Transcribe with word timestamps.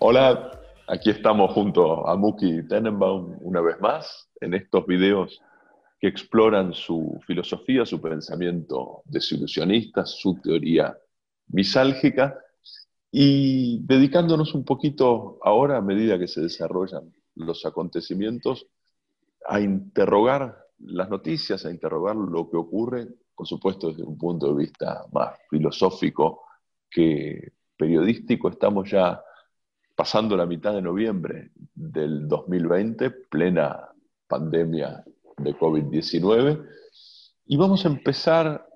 Hola, 0.00 0.50
aquí 0.88 1.10
estamos 1.10 1.52
junto 1.52 2.08
a 2.08 2.16
Muki 2.16 2.66
Tenenbaum 2.66 3.36
una 3.40 3.60
vez 3.60 3.80
más 3.80 4.28
en 4.40 4.54
estos 4.54 4.84
videos 4.86 5.40
que 6.00 6.08
exploran 6.08 6.74
su 6.74 7.20
filosofía, 7.24 7.86
su 7.86 8.00
pensamiento 8.00 9.02
desilusionista, 9.04 10.04
su 10.04 10.34
teoría 10.42 10.98
misálgica 11.54 12.36
y 13.12 13.78
dedicándonos 13.86 14.54
un 14.54 14.64
poquito 14.64 15.38
ahora, 15.42 15.78
a 15.78 15.80
medida 15.80 16.18
que 16.18 16.26
se 16.26 16.40
desarrollan 16.40 17.12
los 17.36 17.64
acontecimientos, 17.64 18.66
a 19.46 19.60
interrogar 19.60 20.58
las 20.78 21.08
noticias, 21.08 21.64
a 21.64 21.70
interrogar 21.70 22.16
lo 22.16 22.50
que 22.50 22.56
ocurre, 22.56 23.06
por 23.36 23.46
supuesto 23.46 23.90
desde 23.90 24.02
un 24.02 24.18
punto 24.18 24.48
de 24.48 24.64
vista 24.64 25.06
más 25.12 25.38
filosófico 25.48 26.42
que 26.90 27.52
periodístico. 27.76 28.48
Estamos 28.48 28.90
ya 28.90 29.22
pasando 29.94 30.36
la 30.36 30.46
mitad 30.46 30.74
de 30.74 30.82
noviembre 30.82 31.52
del 31.72 32.26
2020, 32.26 33.10
plena 33.30 33.90
pandemia 34.26 35.04
de 35.36 35.56
COVID-19, 35.56 36.66
y 37.46 37.56
vamos 37.56 37.84
a 37.84 37.88
empezar 37.88 38.66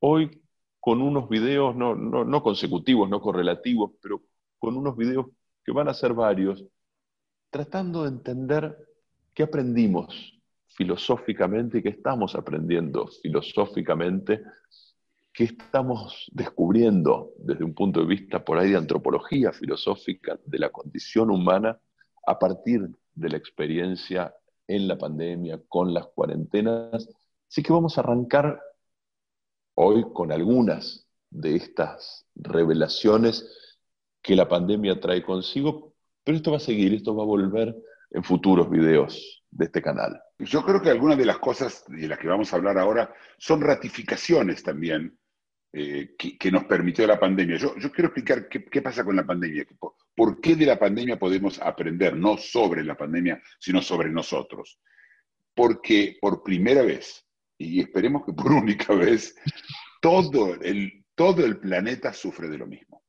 hoy 0.00 0.43
con 0.84 1.00
unos 1.00 1.30
videos, 1.30 1.74
no, 1.74 2.42
consecutivos, 2.42 3.08
no 3.08 3.18
correlativos, 3.18 3.92
pero 4.02 4.20
con 4.58 4.76
unos 4.76 4.94
videos 4.94 5.28
que 5.64 5.72
van 5.72 5.88
a 5.88 5.94
ser 5.94 6.12
varios, 6.12 6.62
tratando 7.48 8.02
de 8.02 8.10
entender 8.10 8.76
qué 9.32 9.44
aprendimos 9.44 10.38
filosóficamente 10.66 11.78
y 11.78 11.82
qué 11.82 11.88
estamos 11.88 12.34
aprendiendo 12.34 13.06
filosóficamente, 13.22 14.42
qué 15.32 15.44
estamos 15.44 16.30
descubriendo 16.30 17.32
desde 17.38 17.64
un 17.64 17.72
punto 17.72 18.00
de 18.00 18.06
vista 18.06 18.44
por 18.44 18.58
ahí 18.58 18.72
de 18.72 18.76
antropología 18.76 19.54
filosófica 19.54 20.38
de 20.44 20.58
la 20.58 20.68
condición 20.68 21.30
humana 21.30 21.80
a 22.26 22.38
partir 22.38 22.90
de 23.14 23.28
la 23.30 23.38
experiencia 23.38 24.34
en 24.68 24.86
la 24.86 24.98
pandemia, 24.98 25.62
con 25.66 25.94
las 25.94 26.08
cuarentenas. 26.08 27.08
Así 27.48 27.62
que 27.62 27.72
vamos 27.72 27.96
a 27.96 28.02
arrancar 28.02 28.60
hoy 29.74 30.04
con 30.12 30.32
algunas 30.32 31.06
de 31.30 31.56
estas 31.56 32.26
revelaciones 32.34 33.48
que 34.22 34.36
la 34.36 34.48
pandemia 34.48 35.00
trae 35.00 35.22
consigo, 35.22 35.94
pero 36.22 36.36
esto 36.36 36.52
va 36.52 36.56
a 36.56 36.60
seguir, 36.60 36.94
esto 36.94 37.14
va 37.14 37.22
a 37.22 37.26
volver 37.26 37.74
en 38.10 38.24
futuros 38.24 38.70
videos 38.70 39.42
de 39.50 39.66
este 39.66 39.82
canal. 39.82 40.20
Yo 40.38 40.64
creo 40.64 40.80
que 40.80 40.90
algunas 40.90 41.18
de 41.18 41.26
las 41.26 41.38
cosas 41.38 41.84
de 41.88 42.08
las 42.08 42.18
que 42.18 42.28
vamos 42.28 42.52
a 42.52 42.56
hablar 42.56 42.78
ahora 42.78 43.12
son 43.38 43.60
ratificaciones 43.60 44.62
también 44.62 45.18
eh, 45.72 46.14
que, 46.16 46.52
nos 46.52 46.64
permitió 46.64 47.06
la 47.06 47.18
pandemia. 47.18 47.56
Yo, 47.56 47.74
quiero 47.74 48.06
explicar 48.06 48.48
qué, 48.48 48.64
qué, 48.64 48.80
pasa 48.80 49.04
con 49.04 49.16
la 49.16 49.26
pandemia, 49.26 49.66
por, 49.78 49.94
por 50.14 50.40
qué 50.40 50.54
de 50.54 50.66
la 50.66 50.78
pandemia 50.78 51.18
podemos 51.18 51.60
aprender, 51.60 52.16
no 52.16 52.36
sobre 52.36 52.84
la 52.84 52.96
pandemia, 52.96 53.42
sino 53.58 53.82
sobre 53.82 54.08
nosotros. 54.10 54.78
Porque 55.52 56.16
por 56.20 56.42
primera 56.44 56.82
vez, 56.82 57.23
y 57.58 57.80
esperemos 57.80 58.24
que 58.24 58.32
por 58.32 58.52
única 58.52 58.94
vez, 58.94 59.36
todo 60.00 60.54
el, 60.60 61.04
todo 61.14 61.44
el 61.44 61.58
planeta 61.58 62.12
sufre 62.12 62.48
de 62.48 62.58
lo 62.58 62.66
mismo. 62.66 63.02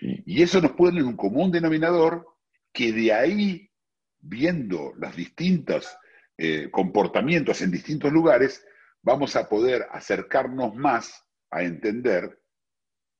Y 0.00 0.42
eso 0.42 0.60
nos 0.60 0.72
pone 0.72 1.00
en 1.00 1.06
un 1.06 1.16
común 1.16 1.50
denominador 1.50 2.26
que 2.72 2.92
de 2.92 3.12
ahí, 3.12 3.70
viendo 4.18 4.92
los 4.96 5.14
distintos 5.14 5.94
eh, 6.38 6.70
comportamientos 6.70 7.60
en 7.60 7.70
distintos 7.70 8.10
lugares, 8.10 8.64
vamos 9.02 9.36
a 9.36 9.48
poder 9.48 9.86
acercarnos 9.90 10.74
más 10.74 11.22
a 11.50 11.62
entender 11.62 12.40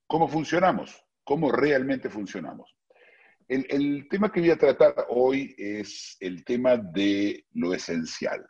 cómo 0.06 0.28
funcionamos, 0.28 1.04
cómo 1.24 1.52
realmente 1.52 2.08
funcionamos. 2.08 2.74
El, 3.46 3.66
el, 3.68 4.08
tema 4.08 4.30
que 4.30 4.40
voy 4.40 4.50
a 4.50 4.58
tratar 4.58 4.94
hoy 5.08 5.54
es 5.58 6.16
el 6.20 6.44
tema 6.44 6.76
de 6.76 7.46
lo 7.52 7.74
esencial. 7.74 8.46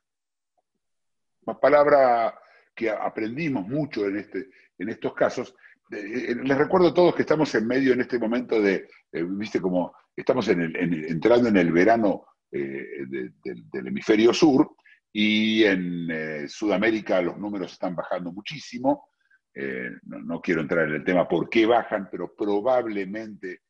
Palabra 1.58 2.38
que 2.74 2.90
aprendimos 2.90 3.66
mucho 3.66 4.06
en, 4.06 4.18
este, 4.18 4.48
en 4.78 4.88
estos 4.88 5.14
casos. 5.14 5.54
Eh, 5.90 6.34
les 6.42 6.56
recuerdo 6.56 6.88
a 6.88 6.94
todos 6.94 7.14
que 7.14 7.22
estamos 7.22 7.54
en 7.54 7.66
medio 7.66 7.92
en 7.92 8.00
este 8.00 8.18
momento 8.18 8.60
de, 8.60 8.88
eh, 9.12 9.24
viste, 9.24 9.60
como 9.60 9.92
estamos 10.14 10.48
entrando 10.48 11.48
en 11.48 11.56
el 11.56 11.72
verano 11.72 12.26
eh, 12.50 13.04
de, 13.06 13.32
de, 13.42 13.62
del 13.72 13.88
hemisferio 13.88 14.32
sur 14.32 14.76
y 15.12 15.64
en 15.64 16.48
Sudamérica 16.48 17.20
los 17.20 17.36
números 17.36 17.72
están 17.72 17.96
bajando 17.96 18.32
muchísimo. 18.32 19.08
No, 20.04 20.20
no, 20.20 20.40
quiero 20.40 20.60
entrar 20.60 20.88
en 20.88 20.94
el 20.94 21.04
tema 21.04 21.26
por 21.28 21.50
qué 21.50 21.66
bajan, 21.66 22.08
pero 22.10 22.32
probablemente 22.36 23.62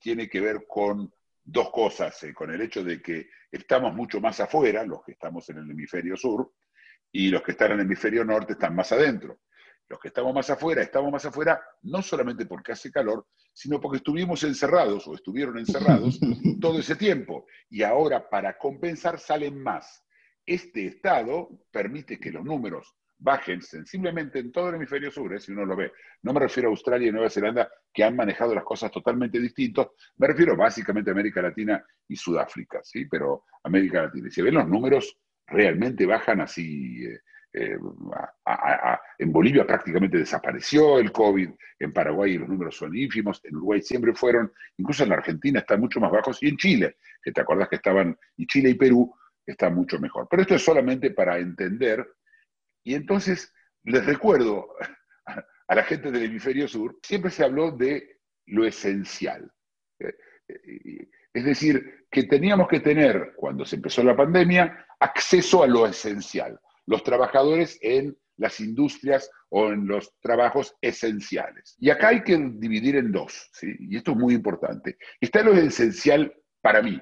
tiene 0.00 0.28
que 0.28 0.40
ver 0.40 0.64
con 0.68 1.12
dos 1.42 1.70
cosas, 1.70 2.24
con 2.32 2.52
el 2.52 2.60
hecho 2.60 2.84
de 2.84 3.02
que 3.02 3.28
estamos 3.50 3.92
mucho 3.92 4.20
más 4.20 4.38
afuera, 4.38 4.84
los 4.84 5.02
que 5.04 5.12
estamos 5.12 5.48
en 5.50 5.58
el 5.58 5.70
hemisferio 5.70 6.16
sur, 6.16 6.52
y 7.14 7.28
los 7.28 7.42
que 7.42 7.52
están 7.52 7.70
en 7.70 7.78
el 7.78 7.86
hemisferio 7.86 8.24
norte 8.24 8.54
están 8.54 8.74
más 8.74 8.90
adentro. 8.90 9.38
Los 9.88 10.00
que 10.00 10.08
estamos 10.08 10.34
más 10.34 10.50
afuera, 10.50 10.82
estamos 10.82 11.12
más 11.12 11.24
afuera 11.24 11.62
no 11.82 12.02
solamente 12.02 12.44
porque 12.44 12.72
hace 12.72 12.90
calor, 12.90 13.28
sino 13.52 13.80
porque 13.80 13.98
estuvimos 13.98 14.42
encerrados 14.42 15.06
o 15.06 15.14
estuvieron 15.14 15.56
encerrados 15.56 16.18
todo 16.60 16.80
ese 16.80 16.96
tiempo. 16.96 17.46
Y 17.70 17.84
ahora 17.84 18.28
para 18.28 18.58
compensar 18.58 19.20
salen 19.20 19.62
más. 19.62 20.02
Este 20.44 20.86
estado 20.86 21.50
permite 21.70 22.18
que 22.18 22.32
los 22.32 22.44
números 22.44 22.92
bajen 23.16 23.62
sensiblemente 23.62 24.40
en 24.40 24.50
todo 24.50 24.70
el 24.70 24.74
hemisferio 24.74 25.12
sur, 25.12 25.32
¿eh? 25.34 25.38
si 25.38 25.52
uno 25.52 25.64
lo 25.64 25.76
ve. 25.76 25.92
No 26.22 26.32
me 26.32 26.40
refiero 26.40 26.68
a 26.68 26.72
Australia 26.72 27.08
y 27.08 27.12
Nueva 27.12 27.30
Zelanda, 27.30 27.70
que 27.92 28.02
han 28.02 28.16
manejado 28.16 28.56
las 28.56 28.64
cosas 28.64 28.90
totalmente 28.90 29.38
distintos. 29.38 29.90
Me 30.16 30.26
refiero 30.26 30.56
básicamente 30.56 31.10
a 31.10 31.12
América 31.12 31.40
Latina 31.40 31.82
y 32.08 32.16
Sudáfrica, 32.16 32.80
¿sí? 32.82 33.06
Pero 33.06 33.44
América 33.62 34.02
Latina. 34.02 34.26
Y 34.26 34.32
si 34.32 34.42
ven 34.42 34.54
los 34.54 34.68
números, 34.68 35.16
realmente 35.46 36.06
bajan 36.06 36.40
así. 36.40 37.04
Eh, 37.04 37.20
eh, 37.56 37.78
en 39.18 39.32
Bolivia 39.32 39.64
prácticamente 39.64 40.18
desapareció 40.18 40.98
el 40.98 41.12
COVID, 41.12 41.50
en 41.78 41.92
Paraguay 41.92 42.36
los 42.36 42.48
números 42.48 42.76
son 42.76 42.96
ínfimos, 42.96 43.40
en 43.44 43.54
Uruguay 43.54 43.80
siempre 43.80 44.12
fueron, 44.12 44.52
incluso 44.76 45.04
en 45.04 45.10
la 45.10 45.16
Argentina 45.16 45.60
están 45.60 45.80
mucho 45.80 46.00
más 46.00 46.10
bajos, 46.10 46.42
y 46.42 46.48
en 46.48 46.56
Chile, 46.56 46.96
que 47.22 47.30
te 47.30 47.40
acordás 47.40 47.68
que 47.68 47.76
estaban, 47.76 48.18
y 48.36 48.46
Chile 48.48 48.70
y 48.70 48.74
Perú 48.74 49.14
están 49.46 49.72
mucho 49.74 50.00
mejor. 50.00 50.26
Pero 50.28 50.42
esto 50.42 50.56
es 50.56 50.64
solamente 50.64 51.12
para 51.12 51.38
entender, 51.38 52.04
y 52.82 52.94
entonces 52.94 53.54
les 53.84 54.04
recuerdo 54.04 54.74
a 55.68 55.74
la 55.74 55.84
gente 55.84 56.10
del 56.10 56.24
hemisferio 56.24 56.66
sur, 56.66 56.98
siempre 57.04 57.30
se 57.30 57.44
habló 57.44 57.70
de 57.70 58.18
lo 58.46 58.66
esencial. 58.66 59.48
Eh, 60.00 61.08
es 61.32 61.44
decir, 61.44 62.06
que 62.10 62.24
teníamos 62.24 62.68
que 62.68 62.80
tener, 62.80 63.32
cuando 63.36 63.64
se 63.64 63.76
empezó 63.76 64.02
la 64.02 64.16
pandemia, 64.16 64.83
acceso 65.00 65.62
a 65.62 65.66
lo 65.66 65.86
esencial. 65.86 66.58
Los 66.86 67.02
trabajadores 67.02 67.78
en 67.80 68.16
las 68.36 68.60
industrias 68.60 69.30
o 69.48 69.70
en 69.70 69.86
los 69.86 70.12
trabajos 70.20 70.74
esenciales. 70.80 71.76
Y 71.78 71.90
acá 71.90 72.08
hay 72.08 72.22
que 72.22 72.36
dividir 72.36 72.96
en 72.96 73.12
dos, 73.12 73.50
y 73.62 73.96
esto 73.96 74.12
es 74.12 74.16
muy 74.16 74.34
importante. 74.34 74.96
Está 75.20 75.42
lo 75.42 75.52
esencial 75.54 76.34
para 76.60 76.82
mí, 76.82 77.00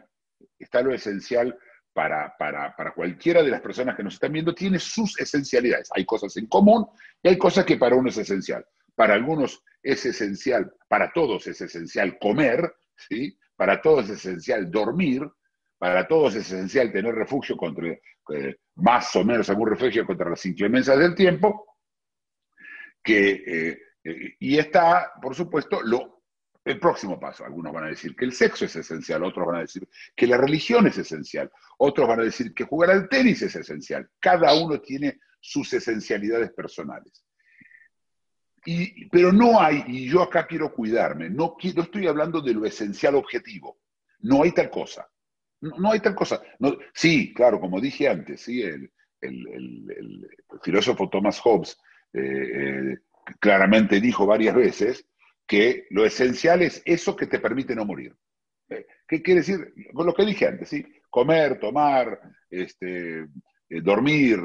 está 0.59 0.83
lo 0.83 0.93
esencial 0.93 1.57
para, 1.95 2.35
para, 2.39 2.75
para, 2.77 2.95
cualquiera 2.95 3.43
de 3.43 3.51
las 3.51 3.61
personas 3.61 3.97
que 3.97 4.03
nos 4.03 4.15
están 4.15 4.33
viendo, 4.33 4.55
tiene 4.55 4.79
sus 4.79 5.19
esencialidades. 5.21 5.89
Hay 5.95 6.05
cosas 6.05 6.37
en 6.37 6.47
común 6.47 6.87
y 7.23 7.29
hay 7.29 7.39
cosas 7.39 7.65
que 7.65 7.77
para 7.77 7.97
uno 7.97 8.09
es 8.09 8.19
esencial. 8.19 8.65
Para 8.95 9.15
algunos 9.15 9.63
es 9.83 10.05
esencial, 10.07 10.73
para 10.89 11.13
todos 11.13 11.47
es 11.47 11.61
esencial 11.61 12.19
comer, 12.19 12.75
¿sí? 12.97 13.37
para 13.57 13.81
todos 13.81 14.11
es 14.11 14.19
esencial 14.19 14.71
dormir, 14.71 15.23
para 15.83 16.07
todos 16.07 16.37
es 16.37 16.47
esencial 16.47 16.93
tener 16.93 17.13
refugio 17.13 17.57
contra, 17.57 17.89
eh, 17.89 18.57
más 18.77 19.17
o 19.17 19.25
menos 19.25 19.51
algún 19.51 19.69
refugio 19.69 20.07
contra 20.07 20.31
las 20.31 20.47
inclemencias 20.47 20.97
del 20.97 21.13
tiempo, 21.13 21.77
que, 23.03 23.31
eh, 23.45 23.83
eh, 24.05 24.37
y 24.39 24.59
está, 24.59 25.11
por 25.21 25.35
supuesto, 25.35 25.83
lo, 25.83 26.23
el 26.65 26.79
próximo 26.79 27.19
paso. 27.19 27.45
Algunos 27.45 27.73
van 27.73 27.83
a 27.83 27.89
decir 27.89 28.15
que 28.15 28.25
el 28.25 28.33
sexo 28.33 28.65
es 28.65 28.77
esencial, 28.77 29.25
otros 29.25 29.45
van 29.45 29.57
a 29.57 29.63
decir 29.63 29.89
que 30.15 30.29
la 30.29 30.37
religión 30.37 30.87
es 30.87 30.99
esencial, 30.99 31.51
otros 31.79 32.07
van 32.07 32.21
a 32.21 32.25
decir 32.27 32.55
que 32.55 32.63
jugar 32.63 32.91
al 32.93 33.09
tenis 33.09 33.43
es 33.43 33.57
esencial. 33.57 34.09
Cada 34.21 34.55
uno 34.55 34.81
tiene 34.81 35.19
sus 35.41 35.73
esencialidades 35.73 36.53
personales. 36.53 37.25
Y, 38.65 39.09
pero 39.09 39.33
no 39.33 39.61
hay, 39.61 39.83
y 39.89 40.09
yo 40.09 40.23
acá 40.23 40.47
quiero 40.47 40.73
cuidarme, 40.73 41.29
no, 41.29 41.57
no 41.75 41.83
estoy 41.83 42.07
hablando 42.07 42.41
de 42.41 42.55
lo 42.55 42.65
esencial 42.65 43.17
objetivo, 43.17 43.81
no 44.21 44.45
hay 44.45 44.53
tal 44.53 44.71
cosa. 44.71 45.09
No, 45.63 45.79
no 45.79 45.93
hay 45.93 46.01
tal 46.01 46.15
cosa. 46.15 46.43
Sí, 46.93 47.33
claro, 47.33 47.61
como 47.61 47.81
dije 47.81 48.09
antes, 48.09 48.43
sí, 48.43 48.63
el, 48.63 48.91
el, 49.21 49.47
el, 49.97 50.29
filósofo 50.63 51.09
Thomas 51.09 51.41
Hobbes 51.41 51.79
eh, 52.13 52.21
eh, 52.21 52.99
claramente 53.39 54.01
dijo 54.01 54.27
varias 54.27 54.55
veces 54.55 55.07
que 55.47 55.87
lo 55.91 56.05
esencial 56.05 56.63
es 56.63 56.83
eso 56.85 57.17
que 57.17 57.27
te 57.27 57.39
permite 57.39 57.75
no 57.75 57.85
morir. 57.85 58.15
Eh, 58.69 58.87
¿Qué 59.07 59.23
quiere 59.23 59.41
decir? 59.41 59.73
Con 59.95 60.07
lo 60.07 60.15
que 60.15 60.27
dije 60.27 60.47
antes, 60.47 60.69
¿sí? 60.69 60.85
Comer, 61.09 61.59
tomar, 61.61 62.21
este, 62.51 63.27
dormir, 63.69 64.41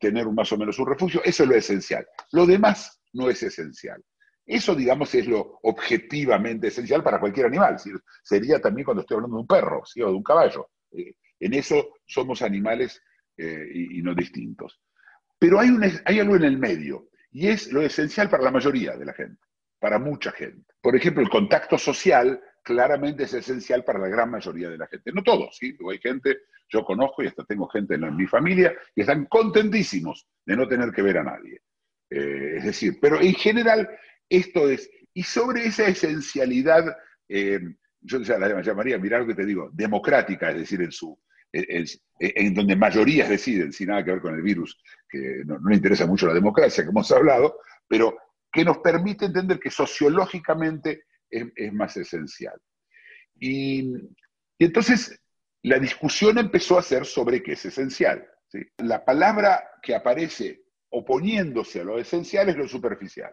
tener 0.00 0.26
más 0.26 0.50
o 0.52 0.58
menos 0.58 0.78
un 0.78 0.86
refugio, 0.86 1.22
eso 1.24 1.42
es 1.42 1.48
lo 1.48 1.54
esencial. 1.54 2.06
Lo 2.32 2.46
demás 2.46 3.00
no 3.12 3.28
es 3.28 3.42
esencial. 3.42 4.02
Eso, 4.44 4.74
digamos, 4.74 5.14
es 5.14 5.26
lo 5.26 5.58
objetivamente 5.62 6.68
esencial 6.68 7.02
para 7.02 7.20
cualquier 7.20 7.46
animal. 7.46 7.76
Sería 8.22 8.60
también 8.60 8.84
cuando 8.84 9.02
estoy 9.02 9.16
hablando 9.16 9.36
de 9.36 9.42
un 9.42 9.46
perro 9.46 9.80
o 9.82 10.06
de 10.10 10.16
un 10.16 10.22
caballo. 10.22 10.70
en 10.90 11.54
eso 11.54 11.94
somos 12.04 12.42
animales 12.42 13.00
y, 13.36 14.02
no 14.02 14.14
distintos. 14.14 14.80
Pero 15.38 15.60
hay, 15.60 15.70
hay 16.04 16.20
algo 16.20 16.36
en 16.36 16.44
el 16.44 16.58
medio, 16.58 17.08
y 17.32 17.48
es 17.48 17.72
lo 17.72 17.82
esencial 17.82 18.28
para 18.28 18.42
la 18.42 18.50
mayoría 18.50 18.96
de 18.96 19.06
la 19.06 19.14
gente, 19.14 19.40
para 19.78 19.98
mucha 19.98 20.32
gente. 20.32 20.74
Por 20.80 20.94
ejemplo, 20.94 21.22
el 21.22 21.30
contacto 21.30 21.78
social 21.78 22.40
claramente 22.62 23.24
es 23.24 23.34
esencial 23.34 23.84
para 23.84 23.98
la 23.98 24.08
gran 24.08 24.30
mayoría 24.30 24.68
de 24.68 24.78
la 24.78 24.86
gente. 24.86 25.12
No 25.12 25.22
todos, 25.22 25.56
¿sí? 25.56 25.76
hay 25.90 25.98
gente, 25.98 26.42
yo 26.68 26.84
conozco 26.84 27.22
y 27.22 27.26
hasta 27.26 27.44
tengo 27.44 27.66
gente 27.68 27.94
en, 27.94 28.14
mi 28.16 28.26
familia 28.26 28.74
que 28.94 29.00
están 29.00 29.26
contentísimos 29.26 30.28
de 30.44 30.56
no 30.56 30.68
tener 30.68 30.92
que 30.92 31.02
ver 31.02 31.18
a 31.18 31.24
nadie. 31.24 31.60
Eh, 32.10 32.56
es 32.58 32.64
decir, 32.64 32.98
pero 33.00 33.20
en 33.20 33.34
general 33.34 33.88
esto 34.36 34.68
es, 34.68 34.90
y 35.14 35.22
sobre 35.22 35.66
esa 35.66 35.86
esencialidad, 35.86 36.96
eh, 37.28 37.60
yo 38.00 38.18
la 38.18 38.62
llamaría, 38.62 38.98
mirar 38.98 39.20
lo 39.20 39.26
que 39.26 39.34
te 39.34 39.46
digo, 39.46 39.70
democrática, 39.72 40.50
es 40.50 40.58
decir, 40.58 40.80
en 40.82 40.90
su, 40.90 41.18
en, 41.52 42.54
donde 42.54 42.76
mayorías 42.76 43.28
deciden, 43.28 43.72
sin 43.72 43.88
nada 43.88 44.04
que 44.04 44.12
ver 44.12 44.20
con 44.20 44.34
el 44.34 44.42
virus, 44.42 44.80
que 45.08 45.42
no, 45.44 45.58
le 45.68 45.76
interesa 45.76 46.06
mucho 46.06 46.26
la 46.26 46.34
democracia, 46.34 46.82
que 46.82 46.90
hemos 46.90 47.10
hablado, 47.12 47.58
pero 47.86 48.16
que 48.50 48.64
nos 48.64 48.78
permite 48.78 49.26
entender 49.26 49.60
que 49.60 49.70
sociológicamente 49.70 51.04
es, 51.28 51.72
más 51.72 51.96
esencial. 51.96 52.58
Y, 53.38 53.94
entonces 54.58 55.20
la 55.62 55.78
discusión 55.78 56.38
empezó 56.38 56.78
a 56.78 56.82
ser 56.82 57.04
sobre 57.04 57.42
qué 57.42 57.52
es 57.52 57.64
esencial. 57.64 58.26
La 58.78 59.04
palabra 59.04 59.62
que 59.82 59.94
aparece 59.94 60.64
oponiéndose 60.90 61.80
a 61.80 61.84
lo 61.84 61.98
esencial 61.98 62.48
es 62.48 62.56
lo 62.56 62.68
superficial. 62.68 63.32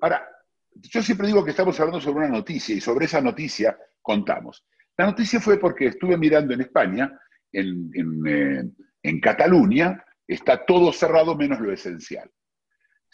Ahora, 0.00 0.28
yo 0.74 1.02
siempre 1.02 1.26
digo 1.26 1.44
que 1.44 1.50
estamos 1.50 1.78
hablando 1.80 2.00
sobre 2.00 2.26
una 2.26 2.36
noticia 2.36 2.74
y 2.74 2.80
sobre 2.80 3.06
esa 3.06 3.20
noticia 3.20 3.78
contamos. 4.02 4.64
La 4.96 5.06
noticia 5.06 5.40
fue 5.40 5.58
porque 5.58 5.86
estuve 5.86 6.16
mirando 6.16 6.54
en 6.54 6.62
España, 6.62 7.18
en, 7.52 7.90
en 7.94 8.76
eh, 9.02 9.20
Cataluña, 9.20 10.04
está 10.26 10.64
todo 10.64 10.92
cerrado 10.92 11.36
menos 11.36 11.60
lo 11.60 11.72
esencial 11.72 12.30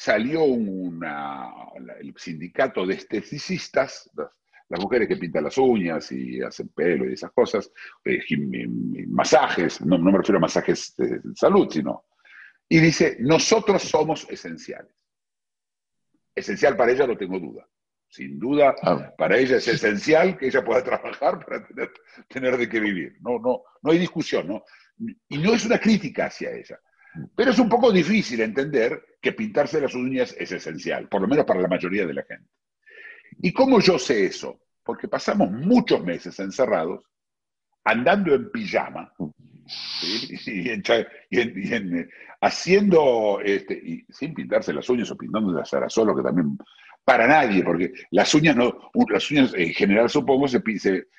salió 0.02 0.44
el 0.44 2.14
sindicato 2.16 2.86
de 2.86 2.94
esteticistas, 2.94 4.10
las, 4.16 4.80
mujeres 4.80 5.06
que 5.06 5.16
pintan 5.16 5.44
las 5.44 5.58
uñas 5.58 6.10
y 6.12 6.40
hacen 6.40 6.68
pelo 6.68 7.08
y 7.08 7.12
esas 7.12 7.30
cosas, 7.32 7.70
eh, 8.04 8.18
masajes, 9.08 9.80
no, 9.82 9.98
me 9.98 10.16
refiero 10.16 10.38
a 10.38 10.40
masajes 10.40 10.94
de 10.96 11.20
salud, 11.34 11.68
sino, 11.70 12.06
y 12.68 12.80
dice, 12.80 13.18
nosotros 13.20 13.82
somos 13.82 14.26
esenciales. 14.30 14.94
Esencial 16.34 16.76
para 16.76 16.92
ella, 16.92 17.06
no 17.06 17.16
tengo 17.16 17.38
duda. 17.38 17.66
Sin 18.08 18.38
duda, 18.38 18.74
ah. 18.82 19.12
para 19.16 19.38
ella 19.38 19.56
es 19.56 19.66
esencial 19.68 20.36
que 20.36 20.46
ella 20.46 20.64
pueda 20.64 20.84
trabajar 20.84 21.44
para 21.44 21.66
tener, 21.66 21.92
tener 22.28 22.56
de 22.58 22.68
qué 22.68 22.80
vivir. 22.80 23.16
No, 23.20 23.38
no, 23.38 23.62
no 23.82 23.90
hay 23.90 23.98
discusión, 23.98 24.48
¿no? 24.48 24.64
Y 25.28 25.38
no 25.38 25.54
es 25.54 25.64
una 25.64 25.78
crítica 25.78 26.26
hacia 26.26 26.50
ella. 26.50 26.78
Pero 27.34 27.50
es 27.50 27.58
un 27.58 27.68
poco 27.68 27.92
difícil 27.92 28.40
entender 28.40 29.02
que 29.20 29.32
pintarse 29.32 29.80
las 29.80 29.94
uñas 29.94 30.34
es 30.38 30.52
esencial, 30.52 31.08
por 31.08 31.20
lo 31.20 31.28
menos 31.28 31.44
para 31.44 31.60
la 31.60 31.68
mayoría 31.68 32.06
de 32.06 32.14
la 32.14 32.22
gente. 32.22 32.48
¿Y 33.40 33.52
cómo 33.52 33.80
yo 33.80 33.98
sé 33.98 34.26
eso? 34.26 34.60
Porque 34.82 35.08
pasamos 35.08 35.50
muchos 35.50 36.02
meses 36.02 36.38
encerrados, 36.38 37.04
andando 37.84 38.34
en 38.34 38.50
pijama, 38.50 39.12
y, 40.46 40.70
haciendo, 42.40 43.40
este, 43.44 43.74
y 43.74 44.04
sin 44.08 44.34
pintarse 44.34 44.72
las 44.72 44.88
uñas 44.88 45.10
o 45.10 45.16
pintando 45.16 45.52
las 45.52 45.70
solo 45.92 46.14
que 46.14 46.22
también 46.22 46.58
para 47.04 47.26
nadie, 47.26 47.64
porque 47.64 47.92
las 48.10 48.32
uñas 48.34 48.56
no, 48.56 48.90
las 49.08 49.30
uñas 49.30 49.52
en 49.54 49.72
general 49.72 50.08
supongo 50.08 50.46
se, 50.46 50.62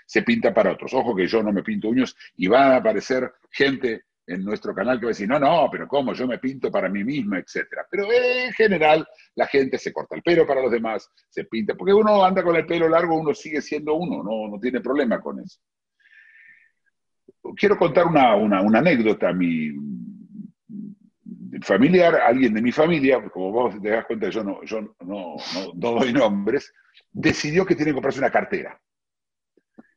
se, 0.06 0.22
pinta 0.24 0.54
para 0.54 0.72
otros. 0.72 0.94
Ojo 0.94 1.16
que 1.16 1.28
yo 1.28 1.44
no 1.44 1.52
me 1.52 1.64
pinto 1.64 1.90
uñas 1.90 2.16
y 2.38 2.48
van 2.48 2.72
a 2.72 2.76
aparecer 2.78 3.32
gente 3.52 4.04
en 4.26 4.44
nuestro 4.46 4.74
canal 4.74 5.00
que 5.00 5.06
va 5.06 5.10
a 5.10 5.16
decir, 5.16 5.28
no, 5.28 5.38
no, 5.38 5.68
pero 5.70 5.88
¿cómo? 5.88 6.14
Yo 6.14 6.26
me 6.28 6.40
pinto 6.40 6.72
para 6.72 6.88
mí 6.88 7.04
mismo, 7.04 7.36
etcétera. 7.36 7.86
Pero 7.90 8.08
en 8.12 8.54
general 8.54 9.06
la 9.36 9.48
gente 9.48 9.78
se 9.78 9.92
corta 9.92 10.16
el 10.16 10.22
pelo 10.22 10.48
para 10.48 10.62
los 10.62 10.72
demás, 10.72 11.10
se 11.30 11.44
pinta, 11.46 11.76
porque 11.76 11.94
uno 11.94 12.24
anda 12.24 12.44
con 12.44 12.56
el 12.56 12.66
pelo 12.66 12.88
largo, 12.88 13.20
uno 13.20 13.34
sigue 13.34 13.62
siendo 13.62 13.96
uno, 13.96 14.24
no, 14.24 14.48
no 14.48 14.60
tiene 14.60 14.80
problema 14.80 15.20
con 15.20 15.42
eso. 15.42 15.60
Quiero 17.56 17.78
contar 17.78 18.06
una, 18.08 18.34
anécdota. 18.58 19.34
Mi 19.34 19.72
familiar, 21.62 22.16
alguien 22.16 22.54
de 22.54 22.62
mi 22.62 22.72
familia, 22.72 23.22
como 23.30 23.52
vos 23.52 23.82
te 23.82 23.90
das 23.90 24.06
cuenta, 24.06 24.30
yo 24.30 24.44
no, 24.44 24.64
yo 24.64 24.96
no, 25.02 25.36
doy 25.74 26.14
nombres, 26.14 26.74
decidió 27.12 27.66
que 27.66 27.76
tiene 27.76 27.92
que 27.92 27.96
comprarse 27.96 28.20
una 28.20 28.32
cartera. 28.32 28.80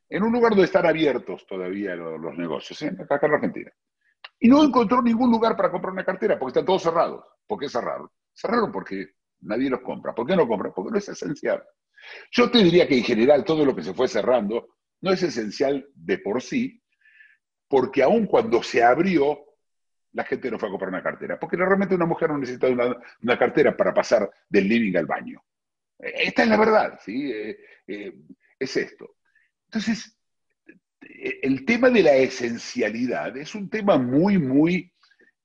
En 0.08 0.22
un 0.22 0.32
lugar 0.32 0.50
donde 0.50 0.66
están 0.66 0.86
abiertos 0.86 1.44
todavía 1.46 1.96
los, 1.96 2.36
negocios, 2.36 2.80
¿eh? 2.82 2.96
acá 3.08 3.26
en 3.26 3.34
Argentina. 3.34 3.72
Y 4.38 4.48
no 4.48 4.62
encontró 4.62 5.02
ningún 5.02 5.30
lugar 5.30 5.56
para 5.56 5.70
comprar 5.70 5.92
una 5.92 6.04
cartera, 6.04 6.38
porque 6.38 6.50
están 6.50 6.66
todos 6.66 6.82
cerrados. 6.82 7.24
¿Por 7.46 7.58
qué 7.58 7.68
cerraron? 7.68 8.08
Cerraron 8.32 8.70
porque 8.70 9.14
nadie 9.40 9.70
los 9.70 9.80
compra. 9.80 10.14
¿Por 10.14 10.26
qué 10.26 10.36
no 10.36 10.46
compra? 10.46 10.72
Porque 10.72 10.92
no 10.92 10.98
es 10.98 11.08
esencial. 11.08 11.62
Yo 12.30 12.50
te 12.50 12.58
diría 12.58 12.86
que 12.86 12.98
en 12.98 13.04
general 13.04 13.44
todo 13.44 13.64
lo 13.64 13.74
que 13.74 13.82
se 13.82 13.94
fue 13.94 14.08
cerrando 14.08 14.68
no 15.00 15.10
es 15.10 15.22
esencial 15.22 15.86
de 15.94 16.18
por 16.18 16.42
sí, 16.42 16.80
porque 17.68 18.02
aun 18.02 18.26
cuando 18.26 18.62
se 18.62 18.82
abrió, 18.82 19.40
la 20.12 20.24
gente 20.24 20.50
no 20.50 20.58
fue 20.58 20.68
a 20.68 20.70
comprar 20.70 20.88
una 20.88 21.02
cartera, 21.02 21.38
porque 21.38 21.56
realmente 21.56 21.94
una 21.94 22.06
mujer 22.06 22.30
no 22.30 22.38
necesita 22.38 22.68
una, 22.68 23.38
cartera 23.38 23.76
para 23.76 23.92
pasar 23.92 24.30
del 24.48 24.68
living 24.68 24.96
al 24.96 25.06
baño. 25.06 25.42
Esta 25.98 26.42
es 26.42 26.48
la 26.48 26.56
verdad, 26.56 27.00
¿sí? 27.04 27.30
Eh, 27.32 27.58
eh, 27.86 28.14
es 28.58 28.76
esto. 28.76 29.16
Entonces, 29.66 30.16
el 31.42 31.64
tema 31.64 31.90
de 31.90 32.02
la 32.02 32.14
esencialidad 32.16 33.36
es 33.36 33.54
un 33.54 33.68
tema 33.68 33.98
muy, 33.98 34.38
muy 34.38 34.92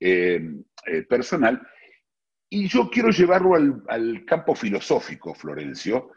eh, 0.00 0.40
eh, 0.86 1.02
personal 1.02 1.60
y 2.48 2.68
yo 2.68 2.90
quiero 2.90 3.10
llevarlo 3.10 3.54
al, 3.54 4.24
campo 4.24 4.54
filosófico, 4.54 5.34
Florencio. 5.34 6.10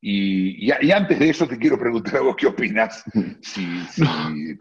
Eh, 0.00 0.54
y, 0.80 0.90
antes 0.92 1.18
de 1.18 1.30
eso 1.30 1.46
te 1.48 1.58
quiero 1.58 1.78
preguntar 1.78 2.18
a 2.18 2.20
vos 2.20 2.36
qué 2.36 2.46
opinas 2.46 3.02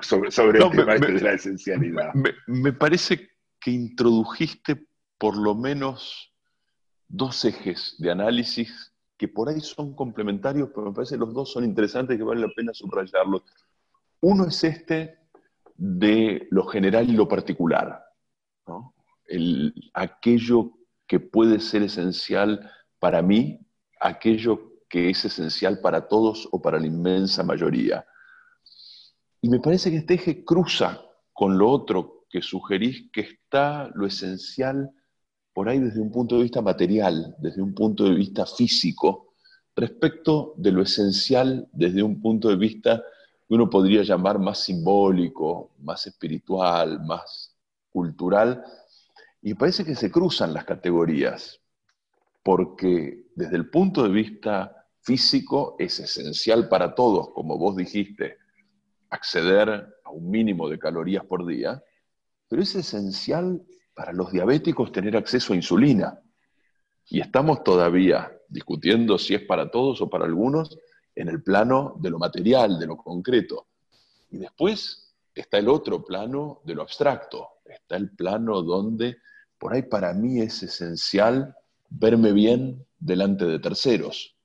sobre, 0.01 0.57
el 0.57 0.71
tema 0.71 0.95
este 0.95 1.11
de 1.13 1.21
la 1.21 1.33
esencialidad. 1.33 2.11
me 2.47 2.73
parece 2.73 3.29
que 3.59 3.71
introdujiste 3.71 4.87
por 5.17 5.37
lo 5.37 5.53
menos 5.53 6.33
dos 7.07 7.45
ejes 7.45 7.95
de 7.99 8.11
análisis 8.11 8.93
que 9.17 9.27
por 9.27 9.49
ahí 9.49 9.61
son 9.61 9.95
complementarios, 9.95 10.69
pero 10.73 10.87
me 10.87 10.93
parece 10.93 11.15
que 11.15 11.19
los 11.19 11.33
dos 11.33 11.51
son 11.51 11.63
interesantes 11.63 12.17
que 12.17 12.23
vale 12.23 12.41
la 12.41 12.53
pena 12.55 12.73
subrayarlos. 12.73 13.41
Uno 14.21 14.45
es 14.45 14.63
este 14.63 15.17
de 15.75 16.47
lo 16.51 16.65
general 16.65 17.09
y 17.09 17.13
lo 17.13 17.27
particular, 17.27 18.03
El, 19.25 19.73
aquello 19.93 20.71
que 21.07 21.19
puede 21.19 21.59
ser 21.59 21.83
esencial 21.83 22.71
para 22.99 23.21
mí, 23.21 23.59
aquello 23.99 24.66
que 24.89 25.09
es 25.09 25.25
esencial 25.25 25.79
para 25.79 26.07
todos 26.07 26.47
o 26.51 26.61
para 26.61 26.79
la 26.79 26.87
inmensa 26.87 27.43
mayoría. 27.43 28.05
Y 29.41 29.49
me 29.49 29.59
parece 29.59 29.91
que 29.91 29.97
este 29.97 30.15
eje 30.15 30.45
cruza 30.45 31.01
con 31.33 31.57
lo 31.57 31.69
otro 31.69 32.25
que 32.29 32.41
sugerís, 32.41 33.09
que 33.11 33.21
está 33.21 33.89
lo 33.93 34.05
esencial 34.05 34.91
por 35.53 35.69
ahí 35.69 35.79
desde 35.79 36.01
un 36.01 36.11
punto 36.11 36.35
de 36.35 36.43
vista 36.43 36.61
material, 36.61 37.35
desde 37.39 37.61
un 37.61 37.73
punto 37.73 38.03
de 38.03 38.13
vista 38.13 38.45
físico, 38.45 39.33
respecto 39.75 40.53
de 40.57 40.71
lo 40.71 40.81
esencial 40.81 41.67
desde 41.71 42.03
un 42.03 42.19
punto 42.19 42.49
de 42.49 42.55
vista 42.55 43.03
que 43.47 43.53
uno 43.55 43.69
podría 43.69 44.03
llamar 44.03 44.39
más 44.39 44.59
simbólico, 44.59 45.71
más 45.79 46.05
espiritual, 46.07 46.99
más 47.05 47.55
cultural, 47.89 48.63
y 49.41 49.53
parece 49.53 49.85
que 49.85 49.95
se 49.95 50.11
cruzan 50.11 50.53
las 50.53 50.65
categorías, 50.65 51.59
porque 52.43 53.27
desde 53.35 53.55
el 53.55 53.69
punto 53.69 54.03
de 54.03 54.09
vista 54.09 54.76
físico 55.07 55.77
es 55.79 56.01
esencial 56.01 56.67
para 56.67 56.93
todos, 56.93 57.29
como 57.29 57.57
vos 57.57 57.77
dijiste, 57.77 58.39
acceder 59.09 59.69
a 60.03 60.09
un 60.09 60.29
mínimo 60.29 60.67
de 60.67 60.77
calorías 60.77 61.23
por 61.23 61.45
día, 61.47 61.81
pero 62.49 62.61
es 62.61 62.75
esencial 62.75 63.65
para 63.93 64.11
los 64.11 64.33
diabéticos 64.33 64.91
tener 64.91 65.15
acceso 65.15 65.53
a 65.53 65.55
insulina. 65.55 66.19
Y 67.05 67.21
estamos 67.21 67.63
todavía 67.63 68.37
discutiendo 68.49 69.17
si 69.17 69.33
es 69.33 69.43
para 69.43 69.71
todos 69.71 70.01
o 70.01 70.09
para 70.09 70.25
algunos 70.25 70.77
en 71.15 71.29
el 71.29 71.41
plano 71.41 71.95
de 72.01 72.09
lo 72.09 72.19
material, 72.19 72.77
de 72.77 72.87
lo 72.87 72.97
concreto. 72.97 73.67
Y 74.29 74.39
después 74.39 75.15
está 75.33 75.57
el 75.57 75.69
otro 75.69 76.03
plano 76.03 76.59
de 76.65 76.75
lo 76.75 76.81
abstracto, 76.81 77.47
está 77.63 77.95
el 77.95 78.09
plano 78.11 78.61
donde 78.61 79.19
por 79.57 79.73
ahí 79.73 79.83
para 79.83 80.13
mí 80.13 80.41
es 80.41 80.63
esencial 80.63 81.55
verme 81.89 82.33
bien 82.33 82.85
delante 82.99 83.45
de 83.45 83.59
terceros. 83.59 84.36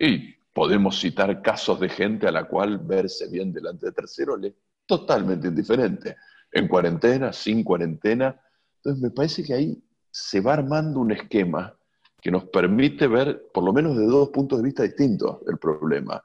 Y 0.00 0.32
podemos 0.54 0.98
citar 0.98 1.42
casos 1.42 1.78
de 1.78 1.90
gente 1.90 2.26
a 2.26 2.32
la 2.32 2.44
cual 2.44 2.78
verse 2.78 3.28
bien 3.28 3.52
delante 3.52 3.86
de 3.86 3.92
terceros 3.92 4.40
le 4.40 4.48
es 4.48 4.54
totalmente 4.86 5.48
indiferente. 5.48 6.16
En 6.50 6.66
cuarentena, 6.66 7.32
sin 7.32 7.62
cuarentena. 7.62 8.40
Entonces 8.76 9.02
me 9.02 9.10
parece 9.10 9.44
que 9.44 9.54
ahí 9.54 9.84
se 10.10 10.40
va 10.40 10.54
armando 10.54 11.00
un 11.00 11.12
esquema 11.12 11.76
que 12.20 12.30
nos 12.30 12.44
permite 12.44 13.06
ver, 13.06 13.50
por 13.52 13.62
lo 13.62 13.72
menos 13.72 13.96
de 13.96 14.06
dos 14.06 14.30
puntos 14.30 14.58
de 14.58 14.64
vista 14.64 14.82
distintos, 14.82 15.38
el 15.46 15.58
problema. 15.58 16.22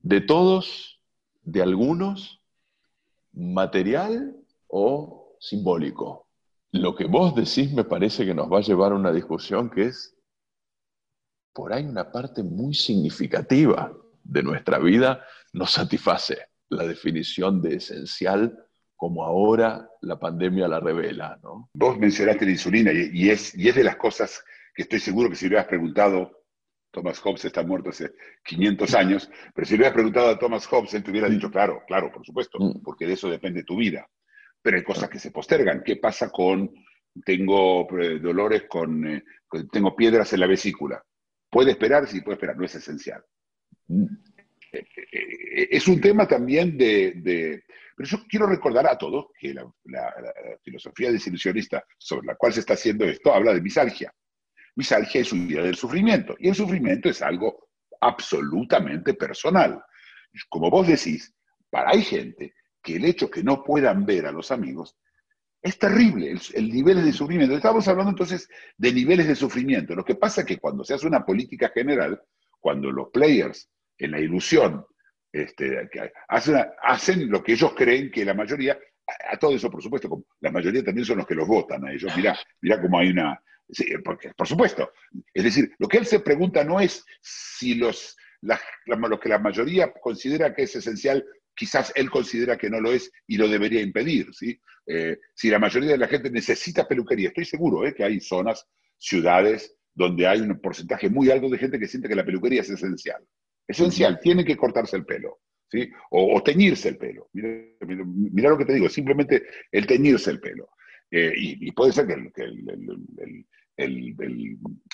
De 0.00 0.22
todos, 0.22 0.98
de 1.42 1.62
algunos, 1.62 2.40
material 3.32 4.36
o 4.68 5.36
simbólico. 5.38 6.26
Lo 6.72 6.94
que 6.94 7.04
vos 7.04 7.34
decís 7.34 7.72
me 7.72 7.84
parece 7.84 8.24
que 8.24 8.34
nos 8.34 8.50
va 8.50 8.58
a 8.58 8.62
llevar 8.62 8.92
a 8.92 8.96
una 8.96 9.12
discusión 9.12 9.70
que 9.70 9.84
es, 9.84 10.15
por 11.56 11.72
ahí 11.72 11.84
una 11.84 12.12
parte 12.12 12.42
muy 12.42 12.74
significativa 12.74 13.90
de 14.22 14.42
nuestra 14.42 14.78
vida 14.78 15.24
nos 15.54 15.72
satisface 15.72 16.36
la 16.68 16.86
definición 16.86 17.62
de 17.62 17.76
esencial 17.76 18.56
como 18.94 19.24
ahora 19.24 19.88
la 20.02 20.18
pandemia 20.18 20.68
la 20.68 20.80
revela. 20.80 21.38
¿no? 21.42 21.70
Vos 21.74 21.98
mencionaste 21.98 22.44
la 22.44 22.50
insulina 22.52 22.92
y, 22.92 23.30
es, 23.30 23.54
y 23.56 23.68
es 23.68 23.74
de 23.74 23.84
las 23.84 23.96
cosas 23.96 24.44
que 24.74 24.82
estoy 24.82 25.00
seguro 25.00 25.30
que 25.30 25.36
si 25.36 25.46
le 25.46 25.50
hubieras 25.50 25.66
preguntado, 25.68 26.42
Thomas 26.90 27.18
Hobbes 27.20 27.44
está 27.46 27.62
muerto 27.62 27.90
hace 27.90 28.10
500 28.44 28.94
años, 28.94 29.30
pero 29.54 29.66
si 29.66 29.72
le 29.74 29.78
hubieras 29.78 29.94
preguntado 29.94 30.28
a 30.28 30.38
Thomas 30.38 30.66
Hobbes, 30.66 30.92
él 30.94 31.02
te 31.02 31.10
hubiera 31.10 31.28
dicho, 31.28 31.50
claro, 31.50 31.82
claro, 31.86 32.10
por 32.12 32.24
supuesto, 32.24 32.58
Mm. 32.58 32.82
porque 32.82 33.06
de 33.06 33.14
eso 33.14 33.28
depende 33.30 33.64
tu 33.64 33.76
vida. 33.76 34.06
Pero 34.62 34.76
hay 34.78 34.82
cosas 34.84 35.08
que 35.08 35.18
se 35.18 35.30
postergan. 35.30 35.82
¿Qué 35.84 35.96
pasa 35.96 36.30
con, 36.30 36.70
tengo 37.24 37.86
eh, 38.00 38.18
dolores 38.18 38.64
con, 38.68 39.06
eh, 39.06 39.24
con- 39.46 39.68
tengo 39.68 39.94
piedras 39.94 40.32
en 40.32 40.40
la 40.40 40.46
vesícula? 40.46 41.02
¿Puede 41.56 41.70
esperar? 41.70 42.06
Sí, 42.06 42.20
puede 42.20 42.34
esperar, 42.34 42.54
no 42.58 42.66
es 42.66 42.74
esencial. 42.74 43.24
Mm. 43.88 44.04
Eh, 44.72 45.68
es 45.70 45.88
un 45.88 45.98
tema 46.02 46.28
también 46.28 46.76
de, 46.76 47.12
de- 47.16 47.64
Pero 47.96 48.06
yo 48.10 48.18
quiero 48.28 48.46
recordar 48.46 48.86
a 48.86 48.98
todos 48.98 49.28
que 49.40 49.54
la, 49.54 49.62
la- 49.84 50.02
la 50.20 50.58
filosofía 50.62 51.10
desilusionista 51.10 51.82
sobre 51.96 52.26
la 52.26 52.34
cual 52.34 52.52
se 52.52 52.60
está 52.60 52.74
haciendo 52.74 53.06
esto 53.06 53.32
habla 53.32 53.54
de 53.54 53.62
misalgia. 53.62 54.12
Misalgia 54.74 55.22
es 55.22 55.32
huida 55.32 55.62
del 55.62 55.76
sufrimiento, 55.76 56.36
y 56.38 56.48
el 56.50 56.54
sufrimiento 56.54 57.08
es 57.08 57.22
algo 57.22 57.70
absolutamente 58.02 59.14
personal. 59.14 59.82
Como 60.50 60.68
vos 60.68 60.86
decís, 60.86 61.34
para 61.70 61.88
hay 61.88 62.02
gente 62.02 62.52
que 62.82 62.96
el 62.96 63.06
hecho 63.06 63.30
que 63.30 63.42
no 63.42 63.64
puedan 63.64 64.04
ver 64.04 64.26
a 64.26 64.30
los 64.32 64.50
amigos 64.50 64.94
es 65.66 65.78
terrible, 65.78 66.30
el, 66.30 66.40
el 66.54 66.68
nivel 66.70 67.04
de 67.04 67.12
sufrimiento. 67.12 67.54
Estamos 67.56 67.86
hablando 67.88 68.10
entonces 68.10 68.48
de 68.76 68.92
niveles 68.92 69.26
de 69.28 69.34
sufrimiento. 69.34 69.94
Lo 69.94 70.04
que 70.04 70.14
pasa 70.14 70.40
es 70.42 70.46
que 70.46 70.58
cuando 70.58 70.84
se 70.84 70.94
hace 70.94 71.06
una 71.06 71.24
política 71.24 71.70
general, 71.74 72.20
cuando 72.60 72.90
los 72.90 73.08
players 73.10 73.68
en 73.98 74.12
la 74.12 74.20
ilusión 74.20 74.84
este, 75.32 75.88
hacen, 76.28 76.56
hacen 76.82 77.30
lo 77.30 77.42
que 77.42 77.52
ellos 77.52 77.72
creen 77.74 78.10
que 78.10 78.24
la 78.24 78.34
mayoría, 78.34 78.78
a, 79.06 79.34
a 79.34 79.38
todo 79.38 79.54
eso 79.54 79.70
por 79.70 79.82
supuesto, 79.82 80.24
la 80.40 80.50
mayoría 80.50 80.84
también 80.84 81.04
son 81.04 81.18
los 81.18 81.26
que 81.26 81.34
los 81.34 81.46
votan 81.48 81.84
a 81.86 81.92
ellos. 81.92 82.14
Mirá, 82.16 82.38
mirá 82.60 82.80
cómo 82.80 82.98
hay 82.98 83.10
una... 83.10 83.40
porque, 84.04 84.32
por 84.36 84.46
supuesto. 84.46 84.92
Es 85.34 85.44
decir, 85.44 85.72
lo 85.78 85.88
que 85.88 85.98
él 85.98 86.06
se 86.06 86.20
pregunta 86.20 86.62
no 86.64 86.80
es 86.80 87.04
si 87.20 87.74
los, 87.74 88.16
la- 88.42 88.60
que 89.20 89.28
la 89.28 89.38
mayoría 89.38 89.92
considera 89.92 90.54
que 90.54 90.62
es 90.62 90.76
esencial, 90.76 91.24
quizás 91.56 91.92
él 91.96 92.10
considera 92.10 92.56
que 92.56 92.70
no 92.70 92.80
lo 92.80 92.92
es 92.92 93.10
y 93.26 93.36
lo 93.38 93.48
debería 93.48 93.80
impedir. 93.80 94.32
¿sí? 94.34 94.60
Eh, 94.86 95.18
si 95.34 95.48
la 95.50 95.58
mayoría 95.58 95.90
de 95.92 95.98
la 95.98 96.06
gente 96.08 96.30
necesita 96.30 96.86
peluquería, 96.86 97.28
estoy 97.28 97.44
seguro 97.46 97.86
¿eh? 97.86 97.94
que 97.94 98.04
hay 98.04 98.20
zonas, 98.20 98.66
ciudades, 98.98 99.74
donde 99.94 100.26
hay 100.26 100.40
un 100.40 100.60
porcentaje 100.60 101.08
muy 101.08 101.30
alto 101.30 101.48
de 101.48 101.58
gente 101.58 101.78
que 101.78 101.88
siente 101.88 102.08
que 102.08 102.14
la 102.14 102.24
peluquería 102.24 102.60
es 102.60 102.70
esencial. 102.70 103.24
Esencial, 103.66 104.20
tiene 104.20 104.44
que 104.44 104.56
cortarse 104.56 104.96
el 104.96 105.04
pelo, 105.04 105.40
¿sí? 105.70 105.88
O, 106.10 106.36
o 106.36 106.42
teñirse 106.42 106.88
el 106.90 106.98
pelo. 106.98 107.28
Mira, 107.32 108.50
lo 108.50 108.58
que 108.58 108.64
te 108.66 108.74
digo, 108.74 108.88
simplemente 108.88 109.42
el 109.72 109.86
teñirse 109.86 110.30
el 110.30 110.38
pelo. 110.40 110.68
Eh, 111.10 111.32
y, 111.36 111.68
y 111.68 111.72
puede 111.72 111.92
ser 111.92 112.06
que 112.06 112.12
el, 112.12 112.32
que 112.32 112.42
el- 112.42 112.68
el- 113.18 113.46
el- 113.76 114.14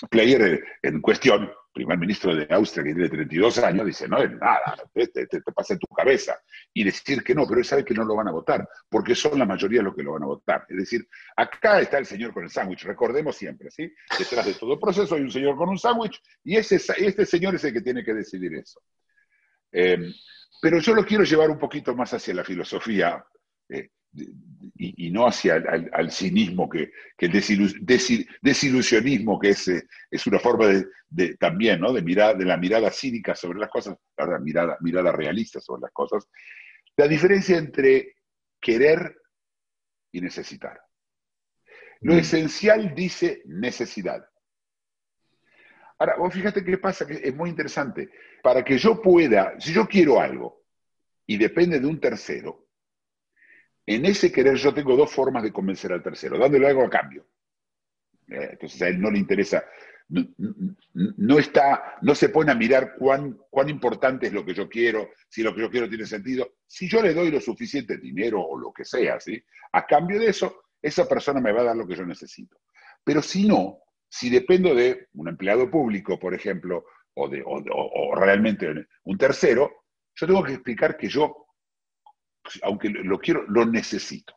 player 0.09 0.63
en 0.81 1.01
cuestión, 1.01 1.49
primer 1.73 1.97
ministro 1.97 2.35
de 2.35 2.45
Austria 2.53 2.83
que 2.83 2.93
tiene 2.93 3.09
32 3.09 3.57
años, 3.59 3.85
dice, 3.85 4.07
no 4.07 4.21
es 4.21 4.31
nada, 4.31 4.75
te, 4.93 5.07
te- 5.07 5.41
pasa 5.55 5.73
en 5.73 5.79
tu 5.79 5.87
cabeza. 5.87 6.39
Y 6.73 6.83
decir 6.83 7.23
que 7.23 7.33
no, 7.33 7.47
pero 7.47 7.59
él 7.59 7.65
sabe 7.65 7.83
que 7.85 7.93
no 7.93 8.03
lo 8.05 8.15
van 8.15 8.27
a 8.27 8.31
votar, 8.31 8.67
porque 8.89 9.15
son 9.15 9.39
la 9.39 9.45
mayoría 9.45 9.81
los 9.81 9.95
que 9.95 10.03
lo 10.03 10.13
van 10.13 10.23
a 10.23 10.27
votar. 10.27 10.65
Es 10.69 10.77
decir, 10.77 11.07
acá 11.35 11.79
está 11.79 11.97
el 11.97 12.05
señor 12.05 12.33
con 12.33 12.43
el 12.43 12.49
sándwich, 12.49 12.83
recordemos 12.83 13.35
siempre, 13.35 13.71
¿sí? 13.71 13.91
Detrás 14.19 14.45
de 14.45 14.53
todo 14.53 14.79
proceso 14.79 15.15
hay 15.15 15.21
un 15.21 15.31
señor 15.31 15.55
con 15.55 15.69
un 15.69 15.79
sándwich 15.79 16.21
y 16.43 16.57
ese, 16.57 16.75
este 16.97 17.25
señor 17.25 17.55
es 17.55 17.63
el 17.63 17.73
que 17.73 17.81
tiene 17.81 18.03
que 18.03 18.13
decidir 18.13 18.53
eso. 18.55 18.81
Eh, 19.71 19.97
pero 20.61 20.79
yo 20.79 20.93
lo 20.93 21.05
quiero 21.05 21.23
llevar 21.23 21.49
un 21.49 21.57
poquito 21.59 21.95
más 21.95 22.13
hacia 22.13 22.33
la 22.35 22.43
filosofía 22.43 23.25
eh, 23.69 23.89
y, 24.15 25.07
y 25.07 25.11
no 25.11 25.25
hacia 25.27 25.55
el, 25.55 25.67
al, 25.67 25.89
al 25.93 26.11
cinismo, 26.11 26.69
que, 26.69 26.91
que 27.17 27.25
el 27.27 27.31
desilu- 27.31 27.79
desi- 27.81 28.27
desilusionismo, 28.41 29.39
que 29.39 29.49
es, 29.49 29.67
eh, 29.67 29.87
es 30.11 30.25
una 30.27 30.39
forma 30.39 30.67
de, 30.67 30.85
de- 31.09 31.37
también 31.37 31.79
¿no? 31.79 31.91
de, 31.93 32.01
mirar, 32.01 32.37
de 32.37 32.45
la 32.45 32.57
mirada 32.57 32.89
cínica 32.91 33.35
sobre 33.35 33.59
las 33.59 33.69
cosas, 33.69 33.97
la 34.17 34.39
mirada, 34.39 34.77
mirada 34.81 35.11
realista 35.11 35.59
sobre 35.59 35.81
las 35.81 35.91
cosas. 35.91 36.27
La 36.95 37.07
diferencia 37.07 37.57
entre 37.57 38.15
querer 38.61 39.17
y 40.11 40.21
necesitar. 40.21 40.79
Lo 42.01 42.13
Mm. 42.15 42.19
esencial 42.19 42.93
dice 42.93 43.41
necesidad. 43.45 44.23
Ahora, 45.99 46.15
vos 46.17 46.33
fíjate 46.33 46.63
qué 46.63 46.77
pasa, 46.77 47.07
que 47.07 47.13
es 47.23 47.33
muy 47.35 47.49
interesante. 47.49 48.09
Para 48.41 48.63
que 48.63 48.77
yo 48.77 49.01
pueda, 49.01 49.59
si 49.59 49.71
yo 49.73 49.87
quiero 49.87 50.19
algo 50.19 50.63
y 51.25 51.37
depende 51.37 51.79
de 51.79 51.87
un 51.87 51.99
tercero, 51.99 52.62
en 53.85 54.05
ese 54.05 54.31
querer 54.31 54.55
yo 54.55 54.73
tengo 54.73 54.95
dos 54.95 55.11
formas 55.11 55.43
de 55.43 55.51
convencer 55.51 55.91
al 55.91 56.03
tercero, 56.03 56.37
dándole 56.37 56.67
algo 56.67 56.83
a 56.83 56.89
cambio. 56.89 57.27
Eh, 58.27 58.49
Entonces 58.53 58.81
a 58.81 58.87
él 58.87 59.01
no 59.01 59.11
le 59.11 59.19
interesa, 59.19 59.63
no, 60.09 61.39
está, 61.39 61.95
no 62.01 62.13
se 62.13 62.29
pone 62.29 62.51
a 62.51 62.55
mirar 62.55 62.95
cuán, 62.97 63.37
importante 63.67 64.27
es 64.27 64.33
lo 64.33 64.45
que 64.45 64.53
yo 64.53 64.69
quiero, 64.69 65.09
si 65.27 65.41
lo 65.41 65.55
que 65.55 65.61
yo 65.61 65.69
quiero 65.69 65.89
tiene 65.89 66.05
sentido. 66.05 66.53
Si 66.67 66.87
yo 66.87 67.01
le 67.01 67.13
doy 67.13 67.31
lo 67.31 67.39
suficiente 67.39 67.97
dinero 67.97 68.41
o 68.41 68.57
lo 68.57 68.71
que 68.71 68.85
sea, 68.85 69.19
¿sí? 69.19 69.41
a 69.71 69.85
cambio 69.85 70.19
de 70.19 70.27
eso, 70.27 70.63
esa 70.81 71.07
persona 71.07 71.39
me 71.39 71.51
va 71.51 71.61
a 71.61 71.65
dar 71.65 71.75
lo 71.75 71.87
que 71.87 71.95
yo 71.95 72.05
necesito. 72.05 72.57
Pero 73.03 73.21
si 73.21 73.47
no, 73.47 73.79
si 74.07 74.29
dependo 74.29 74.75
de 74.75 75.07
un 75.13 75.29
empleado 75.29 75.69
público, 75.69 76.19
por 76.19 76.33
ejemplo, 76.33 76.85
o, 77.15 77.29
de, 77.29 77.43
o 77.45 78.15
realmente 78.15 78.87
un 79.03 79.17
tercero, 79.17 79.85
yo 80.15 80.27
tengo 80.27 80.43
que 80.43 80.53
explicar 80.53 80.97
que 80.97 81.07
yo, 81.07 81.42
aunque 82.61 82.89
lo 82.89 83.19
quiero, 83.19 83.45
lo 83.47 83.65
necesito. 83.65 84.35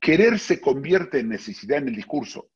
Querer 0.00 0.38
se 0.38 0.60
convierte 0.60 1.20
en 1.20 1.28
necesidad 1.28 1.78
en 1.78 1.88
el 1.88 1.96
discurso. 1.96 2.50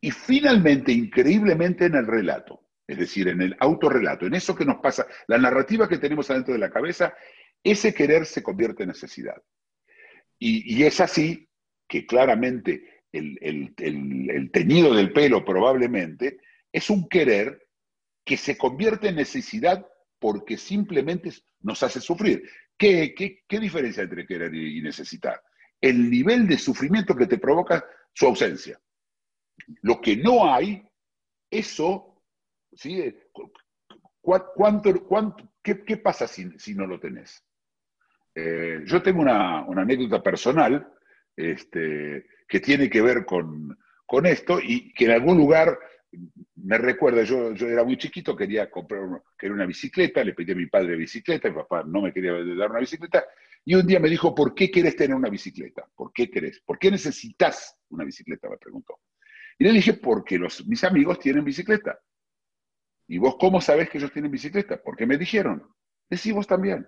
Y 0.00 0.10
finalmente, 0.10 0.92
increíblemente, 0.92 1.86
en 1.86 1.94
el 1.94 2.06
relato, 2.06 2.60
es 2.86 2.98
decir, 2.98 3.28
en 3.28 3.40
el 3.40 3.56
autorrelato, 3.58 4.26
en 4.26 4.34
eso 4.34 4.54
que 4.54 4.64
nos 4.64 4.76
pasa, 4.76 5.06
la 5.26 5.38
narrativa 5.38 5.88
que 5.88 5.98
tenemos 5.98 6.30
adentro 6.30 6.52
de 6.52 6.60
la 6.60 6.70
cabeza, 6.70 7.14
ese 7.62 7.94
querer 7.94 8.26
se 8.26 8.42
convierte 8.42 8.82
en 8.82 8.90
necesidad. 8.90 9.42
Y, 10.38 10.82
es 10.82 11.00
así 11.00 11.48
que 11.88 12.04
claramente 12.04 13.02
el- 13.12 13.38
el 13.40 14.50
teñido 14.50 14.94
del 14.94 15.12
pelo 15.12 15.44
probablemente 15.44 16.38
es 16.70 16.90
un 16.90 17.08
querer 17.08 17.68
que 18.24 18.36
se 18.36 18.58
convierte 18.58 19.08
en 19.08 19.16
necesidad 19.16 19.86
porque 20.24 20.56
simplemente 20.56 21.30
nos 21.60 21.82
hace 21.82 22.00
sufrir. 22.00 22.42
¿Qué, 22.78 23.14
qué, 23.14 23.44
qué 23.46 23.60
diferencia 23.60 24.02
entre 24.04 24.26
querer 24.26 24.54
y, 24.54 24.80
necesitar? 24.80 25.38
El 25.78 26.08
nivel 26.10 26.48
de 26.48 26.56
sufrimiento 26.56 27.14
que 27.14 27.26
te 27.26 27.36
provoca 27.36 27.84
su 28.14 28.24
ausencia. 28.24 28.80
Lo 29.82 30.00
que 30.00 30.16
no 30.16 30.50
hay, 30.50 30.82
eso, 31.50 32.22
¿sí? 32.72 33.14
¿Cu- 33.32 33.52
cu- 34.22 34.42
¿Cuánto, 34.54 35.04
cuánto, 35.06 35.52
qué, 35.62 35.84
qué 35.84 35.98
pasa 35.98 36.26
si, 36.26 36.58
si 36.58 36.74
no 36.74 36.86
lo 36.86 36.98
tenés? 36.98 37.44
Eh, 38.34 38.80
yo 38.86 39.02
tengo 39.02 39.20
una, 39.20 39.60
una 39.66 39.82
anécdota 39.82 40.22
personal 40.22 40.90
este, 41.36 42.24
que 42.48 42.60
tiene 42.60 42.88
que 42.88 43.02
ver 43.02 43.26
con, 43.26 43.78
con 44.06 44.24
esto 44.24 44.58
y 44.58 44.90
que 44.94 45.04
en 45.04 45.10
algún 45.10 45.36
lugar 45.36 45.78
me 46.56 46.78
recuerda, 46.78 47.22
yo, 47.22 47.52
yo 47.52 47.68
era 47.68 47.84
muy 47.84 47.96
chiquito, 47.96 48.36
quería 48.36 48.70
comprar 48.70 49.02
una, 49.02 49.22
quería 49.38 49.54
una 49.54 49.66
bicicleta, 49.66 50.24
le 50.24 50.34
pedí 50.34 50.52
a 50.52 50.56
mi 50.56 50.66
padre 50.66 50.96
bicicleta, 50.96 51.48
mi 51.48 51.56
papá 51.56 51.84
no 51.84 52.02
me 52.02 52.12
quería 52.12 52.32
dar 52.32 52.70
una 52.70 52.80
bicicleta, 52.80 53.24
y 53.64 53.74
un 53.74 53.86
día 53.86 53.98
me 53.98 54.10
dijo, 54.10 54.34
¿por 54.34 54.54
qué 54.54 54.70
querés 54.70 54.96
tener 54.96 55.16
una 55.16 55.30
bicicleta? 55.30 55.88
¿Por 55.94 56.12
qué 56.12 56.30
querés? 56.30 56.60
¿Por 56.60 56.78
qué 56.78 56.90
necesitas 56.90 57.78
una 57.88 58.04
bicicleta? 58.04 58.48
Me 58.48 58.58
preguntó. 58.58 59.00
Y 59.58 59.64
le 59.64 59.72
dije, 59.72 59.94
porque 59.94 60.38
los, 60.38 60.66
mis 60.66 60.84
amigos 60.84 61.18
tienen 61.18 61.44
bicicleta. 61.44 61.98
¿Y 63.06 63.18
vos 63.18 63.36
cómo 63.38 63.60
sabés 63.60 63.88
que 63.88 63.98
ellos 63.98 64.12
tienen 64.12 64.30
bicicleta? 64.30 64.82
Porque 64.82 65.06
me 65.06 65.16
dijeron. 65.16 65.66
Decí 66.10 66.32
vos 66.32 66.46
también. 66.46 66.86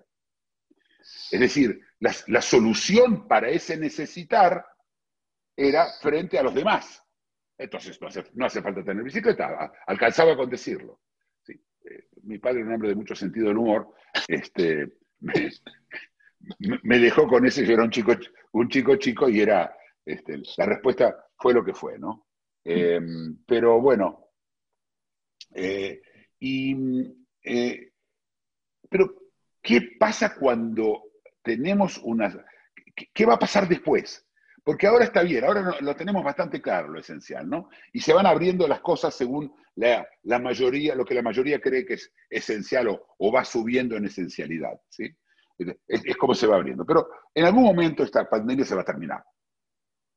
Es 1.31 1.39
decir, 1.39 1.81
la, 1.99 2.13
la 2.27 2.41
solución 2.41 3.27
para 3.27 3.49
ese 3.49 3.77
necesitar 3.77 4.65
era 5.55 5.87
frente 6.01 6.37
a 6.37 6.43
los 6.43 6.53
demás. 6.53 7.03
Entonces 7.57 7.99
no 8.35 8.45
hace, 8.45 8.61
falta 8.61 8.83
tener 8.83 9.03
bicicleta, 9.03 9.71
alcanzaba 9.87 10.35
con 10.35 10.49
decirlo. 10.49 11.01
Sí. 11.41 11.53
Eh, 11.85 12.07
mi 12.23 12.37
padre, 12.37 12.63
un 12.63 12.73
hombre 12.73 12.89
de 12.89 12.95
mucho 12.95 13.15
sentido 13.15 13.47
del 13.47 13.57
humor, 13.57 13.93
este, 14.27 14.97
me, 15.19 16.99
dejó 16.99 17.27
con 17.27 17.45
ese, 17.45 17.65
yo 17.65 17.73
era 17.73 17.83
un 17.83 17.89
chico, 17.89 18.13
un 18.51 18.69
chico 18.69 18.95
chico 18.97 19.27
y 19.27 19.41
era, 19.41 19.75
este, 20.05 20.41
la 20.57 20.65
respuesta 20.65 21.25
fue 21.35 21.53
lo 21.53 21.63
que 21.63 21.73
fue, 21.73 21.97
¿no? 21.97 22.27
Eh, 22.63 22.99
pero 23.45 23.81
bueno, 23.81 24.29
eh, 25.53 26.01
pero 28.89 29.15
¿qué 29.61 29.95
pasa 29.99 30.35
cuando 30.35 31.03
tenemos 31.41 31.97
una... 32.03 32.45
¿Qué 33.13 33.25
va 33.25 33.35
a 33.35 33.39
pasar 33.39 33.67
después? 33.67 34.26
Porque 34.67 34.85
ahora 34.85 35.05
está 35.05 35.23
bien, 35.23 35.45
ahora 35.45 35.77
lo 35.79 35.95
tenemos 35.95 36.21
bastante 36.25 36.61
claro 36.61 36.89
lo 36.89 36.99
esencial, 36.99 37.49
¿no? 37.49 37.69
Y 37.93 38.01
se 38.01 38.11
van 38.11 38.25
abriendo 38.25 38.67
las 38.67 38.81
cosas 38.81 39.15
según 39.15 39.55
la, 39.75 40.05
mayoría, 40.41 40.93
lo 40.93 41.05
que 41.05 41.13
la 41.13 41.21
mayoría 41.21 41.61
cree 41.61 41.85
que 41.85 41.93
es 41.93 42.13
esencial 42.29 42.89
o, 42.89 43.31
va 43.31 43.45
subiendo 43.45 43.95
en 43.95 44.03
esencialidad, 44.03 44.77
¿sí? 44.89 45.09
Es, 45.87 46.17
como 46.17 46.35
se 46.35 46.47
va 46.47 46.57
abriendo. 46.57 46.85
Pero 46.85 47.07
en 47.33 47.45
algún 47.45 47.63
momento 47.63 48.03
esta 48.03 48.29
pandemia 48.29 48.65
se 48.65 48.75
va 48.75 48.81
a 48.81 48.83
terminar. 48.83 49.23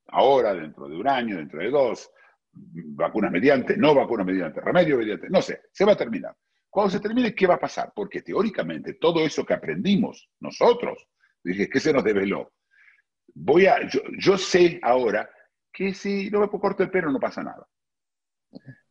Ahora, 0.07 0.53
dentro 0.53 0.89
de 0.89 0.97
un 0.97 1.07
año, 1.07 1.37
dentro 1.37 1.61
de 1.61 1.69
dos, 1.69 2.11
vacunas 2.51 3.31
mediante, 3.31 3.77
no 3.77 3.95
vacunas 3.95 4.25
mediante, 4.25 4.59
remedio 4.59 4.97
mediante, 4.97 5.29
no 5.29 5.41
sé, 5.41 5.61
se 5.71 5.85
va 5.85 5.93
a 5.93 5.97
terminar. 5.97 6.35
Cuando 6.69 6.91
se 6.91 6.99
termine, 6.99 7.33
¿qué 7.33 7.47
va 7.47 7.53
a 7.53 7.59
pasar? 7.61 7.93
Porque 7.95 8.21
teóricamente 8.21 8.95
todo 8.95 9.21
eso 9.21 9.45
que 9.45 9.53
aprendimos 9.53 10.29
nosotros, 10.41 11.07
dije, 11.41 11.69
¿qué 11.69 11.79
se 11.79 11.93
nos 11.93 12.03
develó? 12.03 12.51
Voy 13.33 13.65
a, 13.65 13.87
yo, 14.17 14.37
sé 14.37 14.79
ahora 14.81 15.29
que 15.71 15.93
si 15.93 16.29
no 16.29 16.41
me 16.41 16.49
corto 16.49 16.83
el 16.83 16.91
pelo 16.91 17.11
no 17.11 17.19
pasa 17.19 17.43
nada. 17.43 17.67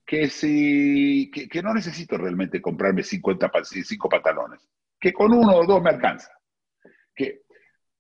Que, 0.05 0.29
si, 0.29 1.31
que, 1.31 1.63
no 1.63 1.73
necesito 1.73 2.19
realmente 2.19 2.61
comprarme 2.61 3.03
50, 3.03 3.51
5 3.63 4.09
pantalones, 4.09 4.69
que 4.99 5.13
con 5.13 5.33
uno 5.33 5.55
o 5.55 5.67
dos 5.67 5.83
me 5.83 5.91
alcanza. 5.91 6.33
Que, 7.15 7.43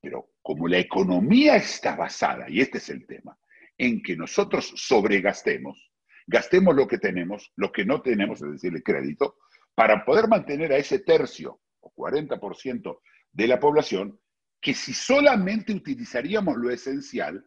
pero 0.00 0.30
como 0.42 0.66
la 0.66 0.78
economía 0.78 1.56
está 1.56 1.94
basada, 1.94 2.46
y 2.48 2.60
este 2.60 2.78
es 2.78 2.88
el 2.88 3.06
tema, 3.06 3.38
en 3.78 4.02
que 4.02 4.16
nosotros 4.16 4.72
sobregastemos, 4.76 5.92
gastemos 6.26 6.74
lo 6.74 6.88
que 6.88 6.98
tenemos, 6.98 7.52
lo 7.56 7.70
que 7.70 7.84
no 7.84 8.02
tenemos, 8.02 8.42
es 8.42 8.52
decir, 8.52 8.74
el 8.74 8.82
crédito, 8.82 9.36
para 9.74 10.04
poder 10.04 10.28
mantener 10.28 10.72
a 10.72 10.76
ese 10.76 10.98
tercio 11.00 11.60
o 11.80 11.92
40% 11.94 13.00
de 13.32 13.46
la 13.46 13.60
población 13.60 14.18
que 14.60 14.74
si 14.74 14.92
solamente 14.92 15.72
utilizaríamos 15.72 16.56
lo 16.56 16.70
esencial, 16.70 17.44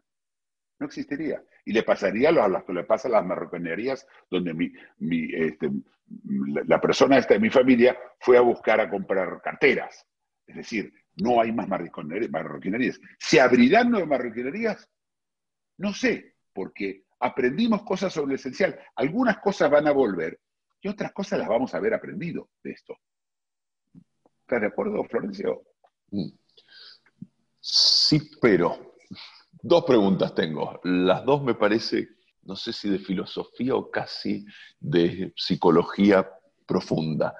no 0.78 0.86
existiría. 0.86 1.42
Y 1.64 1.72
le 1.72 1.82
pasaría 1.82 2.30
a 2.30 2.48
las 2.48 2.64
que 2.64 2.72
le 2.72 2.84
pasa 2.84 3.08
a 3.08 3.12
las 3.12 3.24
marroquinerías, 3.24 4.06
donde 4.30 4.52
mi, 4.52 4.72
este, 5.34 5.70
la 6.66 6.80
persona 6.80 7.18
esta 7.18 7.34
de 7.34 7.40
mi 7.40 7.50
familia 7.50 7.96
fue 8.18 8.36
a 8.36 8.42
buscar 8.42 8.80
a 8.80 8.90
comprar 8.90 9.40
carteras. 9.42 10.06
Es 10.46 10.56
decir, 10.56 10.92
no 11.16 11.40
hay 11.40 11.52
más 11.52 11.68
marroquinerías. 11.68 13.00
¿Se 13.18 13.40
abrirán 13.40 13.90
nuevas 13.90 14.08
marroquinerías? 14.08 14.88
No 15.78 15.92
sé, 15.94 16.34
porque 16.52 17.04
aprendimos 17.20 17.82
cosas 17.84 18.12
sobre 18.12 18.30
lo 18.30 18.34
esencial. 18.34 18.78
Algunas 18.96 19.38
cosas 19.38 19.70
van 19.70 19.86
a 19.86 19.92
volver 19.92 20.40
y 20.82 20.88
otras 20.88 21.12
cosas 21.12 21.38
las 21.38 21.48
vamos 21.48 21.72
a 21.72 21.78
haber 21.78 21.94
aprendido 21.94 22.50
de 22.62 22.72
esto. 22.72 22.98
¿Estás 24.42 24.60
de 24.60 24.66
acuerdo, 24.66 25.02
Florencio? 25.04 25.62
Mm. 26.10 26.28
Sí, 27.66 28.30
pero 28.42 28.94
dos 29.62 29.84
preguntas 29.84 30.34
tengo. 30.34 30.80
Las 30.84 31.24
dos 31.24 31.42
me 31.42 31.54
parece, 31.54 32.08
no 32.42 32.56
sé 32.56 32.74
si 32.74 32.90
de 32.90 32.98
filosofía 32.98 33.74
o 33.74 33.90
casi 33.90 34.44
de 34.78 35.32
psicología 35.34 36.28
profunda. 36.66 37.34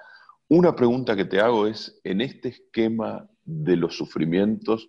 Una 0.48 0.74
pregunta 0.74 1.14
que 1.14 1.26
te 1.26 1.40
hago 1.40 1.66
es, 1.66 2.00
en 2.04 2.22
este 2.22 2.48
esquema 2.48 3.28
de 3.44 3.76
los 3.76 3.98
sufrimientos, 3.98 4.88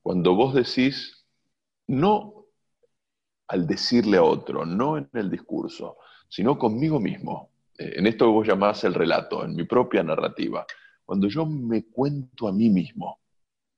cuando 0.00 0.34
vos 0.34 0.54
decís, 0.54 1.26
no 1.86 2.46
al 3.48 3.66
decirle 3.66 4.16
a 4.16 4.22
otro, 4.22 4.64
no 4.64 4.96
en 4.96 5.10
el 5.12 5.30
discurso, 5.30 5.98
sino 6.26 6.58
conmigo 6.58 6.98
mismo, 6.98 7.50
eh, 7.76 7.96
en 7.96 8.06
esto 8.06 8.24
que 8.24 8.32
vos 8.32 8.46
llamás 8.46 8.82
el 8.84 8.94
relato, 8.94 9.44
en 9.44 9.54
mi 9.54 9.64
propia 9.64 10.02
narrativa, 10.02 10.64
cuando 11.04 11.28
yo 11.28 11.44
me 11.44 11.84
cuento 11.84 12.48
a 12.48 12.52
mí 12.52 12.70
mismo, 12.70 13.19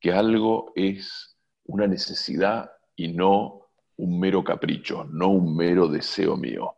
que 0.03 0.12
algo 0.12 0.73
es 0.75 1.38
una 1.65 1.87
necesidad 1.87 2.73
y 2.97 3.12
no 3.12 3.69
un 3.97 4.19
mero 4.19 4.43
capricho, 4.43 5.05
no 5.05 5.29
un 5.29 5.57
mero 5.57 5.87
deseo 5.87 6.37
mío. 6.37 6.75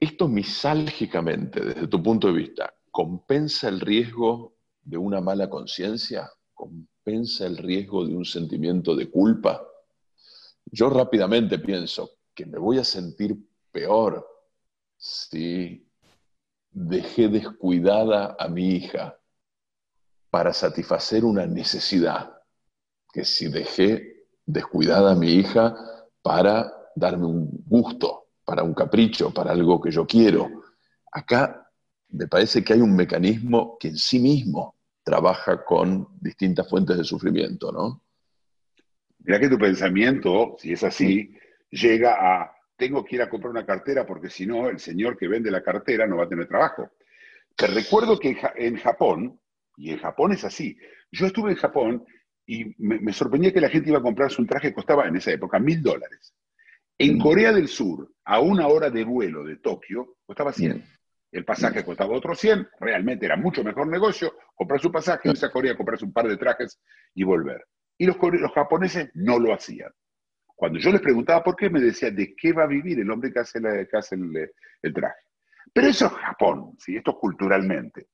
Esto 0.00 0.26
misálgicamente, 0.26 1.64
desde 1.64 1.86
tu 1.86 2.02
punto 2.02 2.26
de 2.26 2.32
vista, 2.32 2.74
¿compensa 2.90 3.68
el 3.68 3.78
riesgo 3.78 4.56
de 4.82 4.98
una 4.98 5.20
mala 5.20 5.48
conciencia? 5.48 6.28
¿Compensa 6.52 7.46
el 7.46 7.58
riesgo 7.58 8.04
de 8.04 8.16
un 8.16 8.24
sentimiento 8.24 8.96
de 8.96 9.08
culpa? 9.08 9.64
Yo 10.64 10.90
rápidamente 10.90 11.60
pienso 11.60 12.10
que 12.34 12.44
me 12.44 12.58
voy 12.58 12.78
a 12.78 12.84
sentir 12.84 13.36
peor 13.70 14.26
si 14.96 15.88
dejé 16.72 17.28
descuidada 17.28 18.36
a 18.36 18.48
mi 18.48 18.70
hija 18.70 19.16
para 20.36 20.52
satisfacer 20.52 21.24
una 21.24 21.46
necesidad, 21.46 22.30
que 23.10 23.24
si 23.24 23.48
dejé 23.48 24.26
descuidada 24.44 25.12
a 25.12 25.14
mi 25.14 25.32
hija 25.32 25.74
para 26.20 26.70
darme 26.94 27.24
un 27.24 27.48
gusto, 27.64 28.26
para 28.44 28.62
un 28.62 28.74
capricho, 28.74 29.32
para 29.32 29.52
algo 29.52 29.80
que 29.80 29.90
yo 29.90 30.06
quiero. 30.06 30.50
Acá 31.10 31.66
me 32.10 32.28
parece 32.28 32.62
que 32.62 32.74
hay 32.74 32.82
un 32.82 32.94
mecanismo 32.94 33.78
que 33.80 33.88
en 33.88 33.96
sí 33.96 34.18
mismo 34.18 34.74
trabaja 35.02 35.64
con 35.64 36.06
distintas 36.20 36.68
fuentes 36.68 36.98
de 36.98 37.04
sufrimiento, 37.04 37.72
¿no? 37.72 38.02
Mira 39.20 39.40
que 39.40 39.48
tu 39.48 39.56
pensamiento, 39.56 40.56
si 40.58 40.74
es 40.74 40.84
así, 40.84 41.34
llega 41.70 42.12
a, 42.20 42.52
tengo 42.76 43.02
que 43.02 43.16
ir 43.16 43.22
a 43.22 43.30
comprar 43.30 43.52
una 43.52 43.64
cartera 43.64 44.04
porque 44.04 44.28
si 44.28 44.44
no, 44.44 44.68
el 44.68 44.80
señor 44.80 45.16
que 45.16 45.28
vende 45.28 45.50
la 45.50 45.62
cartera 45.62 46.06
no 46.06 46.18
va 46.18 46.24
a 46.24 46.28
tener 46.28 46.46
trabajo. 46.46 46.90
Te 47.56 47.68
recuerdo 47.68 48.18
que 48.18 48.36
en 48.56 48.76
Japón, 48.76 49.40
y 49.76 49.90
en 49.90 49.98
Japón 49.98 50.32
es 50.32 50.44
así. 50.44 50.76
Yo 51.10 51.26
estuve 51.26 51.52
en 51.52 51.56
Japón 51.56 52.04
y 52.46 52.74
me, 52.78 53.12
sorprendía 53.12 53.52
que 53.52 53.60
la 53.60 53.68
gente 53.68 53.90
iba 53.90 53.98
a 53.98 54.02
comprarse 54.02 54.40
un 54.40 54.46
traje 54.46 54.68
que 54.68 54.74
costaba 54.74 55.06
en 55.06 55.16
esa 55.16 55.32
época 55.32 55.58
mil 55.58 55.82
dólares. 55.82 56.34
En. 56.98 57.18
Corea 57.18 57.52
del 57.52 57.68
Sur, 57.68 58.10
a 58.24 58.40
una 58.40 58.68
hora 58.68 58.88
de 58.88 59.04
vuelo 59.04 59.44
de 59.44 59.56
Tokio, 59.56 60.16
costaba 60.24 60.52
100. 60.52 60.82
El 61.32 61.44
pasaje 61.44 61.84
costaba 61.84 62.16
otro 62.16 62.34
100, 62.34 62.68
realmente 62.80 63.26
era 63.26 63.36
mucho 63.36 63.62
mejor 63.62 63.88
negocio 63.88 64.32
comprar 64.54 64.80
su 64.80 64.90
pasaje, 64.90 65.28
irse 65.28 65.44
a 65.44 65.50
Corea, 65.50 65.76
comprarse 65.76 66.04
un 66.04 66.12
par 66.12 66.26
de 66.26 66.36
trajes 66.36 66.80
y 67.14 67.24
volver. 67.24 67.66
Y 67.98 68.06
los, 68.06 68.16
los 68.16 68.52
japoneses 68.52 69.10
no 69.14 69.38
lo 69.38 69.52
hacían. 69.52 69.90
Cuando 70.46 70.78
yo 70.78 70.90
les 70.90 71.02
preguntaba 71.02 71.42
por 71.44 71.54
qué, 71.54 71.68
me 71.68 71.80
decían, 71.80 72.16
¿de 72.16 72.34
qué 72.34 72.52
va 72.52 72.62
a 72.62 72.68
vivir 72.68 72.98
el 72.98 73.10
hombre 73.10 73.30
que 73.30 73.40
hace, 73.40 73.58
el, 73.58 74.94
traje? 74.94 75.20
Pero 75.74 75.88
eso 75.88 76.06
es 76.06 76.12
Japón, 76.12 76.74
¿sí? 76.78 76.96
esto 76.96 77.10
es 77.10 77.16
culturalmente. 77.18 78.06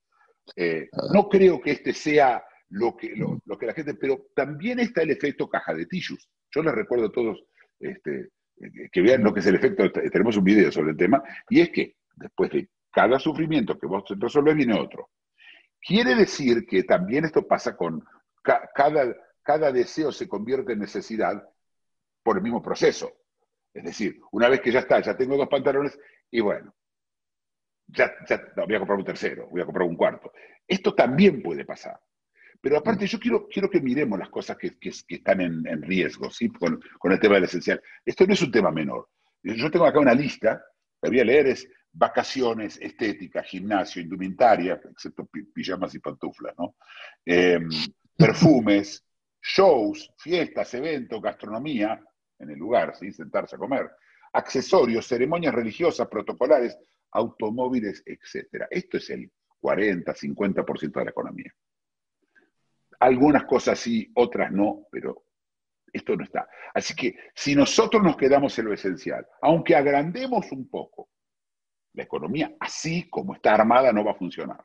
Eh, 0.57 0.89
no 1.13 1.29
creo 1.29 1.61
que 1.61 1.73
este 1.73 1.93
sea 1.93 2.45
lo 2.71 2.97
que, 2.97 3.15
lo, 3.17 3.59
que 3.59 3.67
la 3.67 3.75
gente, 3.75 3.95
pero 3.95 4.27
también 4.35 4.81
está 4.81 5.03
el 5.03 5.11
efecto 5.11 5.49
caja 5.49 5.75
de 5.75 5.87
tillus. 5.87 6.29
Yo 6.51 6.63
les 6.63 6.75
recuerdo 6.75 7.07
a 7.07 7.13
todos 7.13 7.45
este, 7.79 8.31
que 8.91 9.01
vean 9.01 9.23
lo 9.23 9.33
que 9.33 9.41
es 9.41 9.47
el 9.47 9.57
efecto, 9.57 9.91
tenemos 9.91 10.37
un 10.37 10.45
video 10.45 10.71
sobre 10.73 10.93
el 10.93 10.97
tema, 10.97 11.23
y 11.49 11.61
es 11.61 11.71
que 11.71 11.97
después 12.17 12.51
de 12.51 12.69
cada 12.91 13.19
sufrimiento 13.19 13.79
que 13.79 13.87
vos 13.87 14.05
resolvés 14.19 14.55
viene 14.55 14.79
otro. 14.79 15.11
Quiere 15.81 16.15
decir 16.15 16.65
que 16.67 16.85
también 16.85 17.25
esto 17.25 17.47
pasa 17.47 17.77
con 17.77 18.05
cada, 18.43 19.17
cada 19.43 19.73
deseo 19.73 20.13
se 20.13 20.29
convierte 20.29 20.73
en 20.73 20.81
necesidad 20.81 21.43
por 22.23 22.37
el 22.37 22.43
mismo 22.43 22.63
proceso. 22.63 23.13
Es 23.75 23.85
decir, 23.85 24.21
una 24.31 24.49
vez 24.49 24.61
que 24.61 24.71
ya 24.71 24.81
está, 24.81 25.01
ya 25.01 25.17
tengo 25.17 25.37
dos 25.37 25.49
pantalones, 25.49 25.99
y 26.31 26.41
bueno, 26.41 26.75
ya, 27.93 28.15
voy 28.57 28.75
a 28.75 28.79
comprar 28.79 28.99
un 28.99 29.05
tercero, 29.05 29.49
voy 29.51 29.61
a 29.61 29.65
comprar 29.65 29.87
un 29.87 29.97
cuarto. 29.97 30.33
Esto 30.67 30.95
también 30.95 31.43
puede 31.43 31.65
pasar. 31.65 31.99
Pero 32.61 32.79
aparte, 32.79 33.07
yo 33.07 33.19
quiero, 33.19 33.49
quiero 33.49 33.69
que 33.69 33.81
miremos 33.81 34.19
las 34.19 34.29
cosas 34.31 34.57
que, 34.57 34.77
están 35.09 35.41
en, 35.41 35.83
riesgo, 35.83 36.31
¿sí? 36.31 36.49
Con, 36.49 36.81
el 37.11 37.21
tema 37.21 37.35
del 37.35 37.45
esencial. 37.45 37.83
Esto 38.05 38.27
no 38.27 38.35
es 38.35 38.43
un 38.43 38.53
tema 38.53 38.71
menor. 38.71 39.09
Yo 39.43 39.71
tengo 39.71 39.85
acá 39.85 39.99
una 39.99 40.15
lista, 40.15 40.65
la 41.01 41.09
voy 41.09 41.21
a 41.21 41.25
leer, 41.25 41.49
es 41.49 41.69
vacaciones, 41.93 42.79
estética, 42.81 43.43
gimnasio, 43.43 44.01
indumentaria, 44.01 44.81
excepto 44.91 45.29
pijamas 45.53 45.95
y 45.95 45.99
pantuflas, 45.99 46.55
¿no? 46.57 46.77
Em, 47.25 47.69
perfumes, 48.17 49.05
shows, 49.43 50.09
fiestas, 50.19 50.73
eventos, 50.75 51.21
gastronomía, 51.21 52.01
en 52.39 52.51
el 52.51 52.59
lugar, 52.59 52.95
¿sí? 52.97 53.13
sentarse 53.13 53.57
a 53.57 53.59
comer, 53.59 53.91
accesorios, 54.33 55.07
ceremonias 55.07 55.55
religiosas, 55.55 56.09
protocolares, 56.09 56.77
automóviles, 57.13 58.03
etc. 58.07 58.67
Esto 58.71 58.97
es 58.97 59.11
el 59.11 59.31
40, 59.61 60.13
50% 60.13 60.93
de 60.93 61.05
la 61.05 61.11
economía. 61.11 61.55
Algunas 63.01 63.45
cosas 63.45 63.79
sí, 63.79 64.11
otras 64.15 64.51
no, 64.53 64.87
pero 64.91 65.25
esto 65.93 66.17
no 66.17 66.25
está. 66.25 66.49
Así 66.75 66.95
que 66.95 67.17
si 67.35 67.55
nosotros 67.55 68.03
nos 68.03 68.17
quedamos 68.17 68.59
en 68.59 68.67
lo 68.67 68.73
esencial, 68.73 69.27
aunque 69.41 69.77
agrandemos 69.77 70.51
un 70.53 70.69
poco, 70.69 71.11
la 71.95 72.05
economía 72.05 72.55
así 72.61 73.09
como 73.09 73.35
está 73.35 73.55
armada 73.55 73.93
no 73.93 74.05
va 74.05 74.13
a 74.13 74.17
funcionar. 74.17 74.65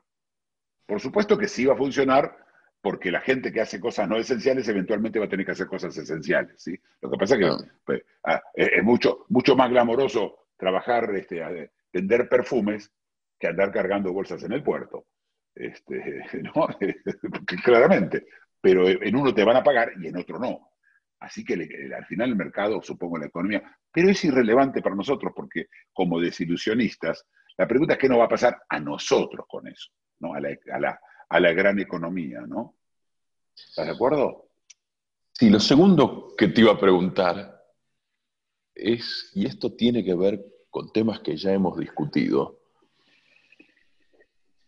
Por 0.86 1.00
supuesto 1.00 1.36
que 1.36 1.48
sí 1.48 1.66
va 1.66 1.74
a 1.74 1.78
funcionar 1.78 2.34
porque 2.80 3.10
la 3.10 3.20
gente 3.20 3.52
que 3.52 3.60
hace 3.60 3.80
cosas 3.80 4.08
no 4.08 4.16
esenciales 4.16 4.66
eventualmente 4.68 5.18
va 5.18 5.26
a 5.26 5.28
tener 5.28 5.44
que 5.44 5.52
hacer 5.52 5.66
cosas 5.66 5.96
esenciales. 5.96 6.54
¿sí? 6.62 6.78
Lo 7.00 7.10
que 7.10 7.18
pasa 7.18 7.34
es 7.34 7.40
que 7.40 7.66
pues, 7.84 8.02
ah, 8.24 8.40
es 8.54 8.82
mucho, 8.82 9.26
mucho 9.28 9.54
más 9.56 9.68
glamoroso 9.68 10.46
trabajar, 10.56 11.14
este, 11.14 11.42
vender 11.92 12.28
perfumes 12.28 12.92
que 13.38 13.48
andar 13.48 13.72
cargando 13.72 14.12
bolsas 14.12 14.42
en 14.44 14.52
el 14.52 14.62
puerto. 14.62 15.06
Este, 15.54 16.24
Claramente. 17.64 18.26
Pero 18.60 18.88
en 18.88 19.14
uno 19.14 19.32
te 19.32 19.44
van 19.44 19.56
a 19.56 19.62
pagar 19.62 19.92
y 20.00 20.08
en 20.08 20.16
otro 20.16 20.38
no. 20.38 20.72
Así 21.20 21.44
que 21.44 21.54
al 21.54 22.06
final 22.06 22.30
el 22.30 22.36
mercado, 22.36 22.80
supongo 22.82 23.18
la 23.18 23.26
economía, 23.26 23.62
pero 23.92 24.08
es 24.08 24.24
irrelevante 24.24 24.82
para 24.82 24.94
nosotros 24.94 25.32
porque 25.34 25.66
como 25.92 26.20
desilusionistas, 26.20 27.26
la 27.56 27.66
pregunta 27.66 27.94
es 27.94 27.98
qué 27.98 28.08
nos 28.08 28.20
va 28.20 28.24
a 28.24 28.28
pasar 28.28 28.62
a 28.68 28.78
nosotros 28.78 29.46
con 29.48 29.66
eso, 29.66 29.90
¿no? 30.20 30.34
a, 30.34 30.40
la, 30.40 31.00
a 31.28 31.40
la 31.40 31.52
gran 31.52 31.78
economía. 31.80 32.42
¿no? 32.46 32.76
¿Estás 33.54 33.86
de 33.86 33.92
acuerdo? 33.92 34.50
Sí, 35.32 35.50
lo 35.50 35.60
segundo 35.60 36.34
que 36.36 36.48
te 36.48 36.60
iba 36.60 36.72
a 36.72 36.80
preguntar 36.80 37.64
es, 38.74 39.32
y 39.34 39.46
esto 39.46 39.74
tiene 39.74 40.04
que 40.04 40.14
ver 40.14 40.44
con 40.70 40.92
temas 40.92 41.20
que 41.20 41.36
ya 41.36 41.52
hemos 41.52 41.78
discutido, 41.78 42.60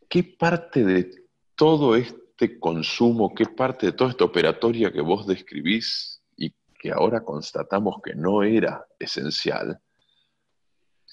¿qué 0.08 0.24
parte 0.24 0.84
de 0.84 1.10
todo 1.54 1.94
este 1.96 2.58
consumo, 2.58 3.34
qué 3.34 3.46
parte 3.46 3.86
de 3.86 3.92
toda 3.92 4.10
esta 4.10 4.24
operatoria 4.24 4.92
que 4.92 5.00
vos 5.00 5.26
describís 5.26 6.20
que 6.80 6.90
ahora 6.90 7.22
constatamos 7.22 7.96
que 8.02 8.14
no 8.14 8.42
era 8.42 8.86
esencial, 8.98 9.78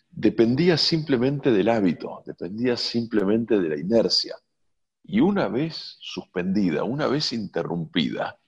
dependía 0.10 0.78
simplemente 0.78 1.52
del 1.52 1.67
hábito, 1.67 2.23
dependía 2.26 2.78
simplemente 2.78 3.60
de 3.60 3.69
la 3.69 3.78
inercia. 3.78 4.38
Y 5.04 5.19
una 5.19 5.50
vez 5.50 5.97
suspendida, 6.00 6.84
una 6.84 7.08
vez 7.08 7.34
interrumpida, 7.34 8.39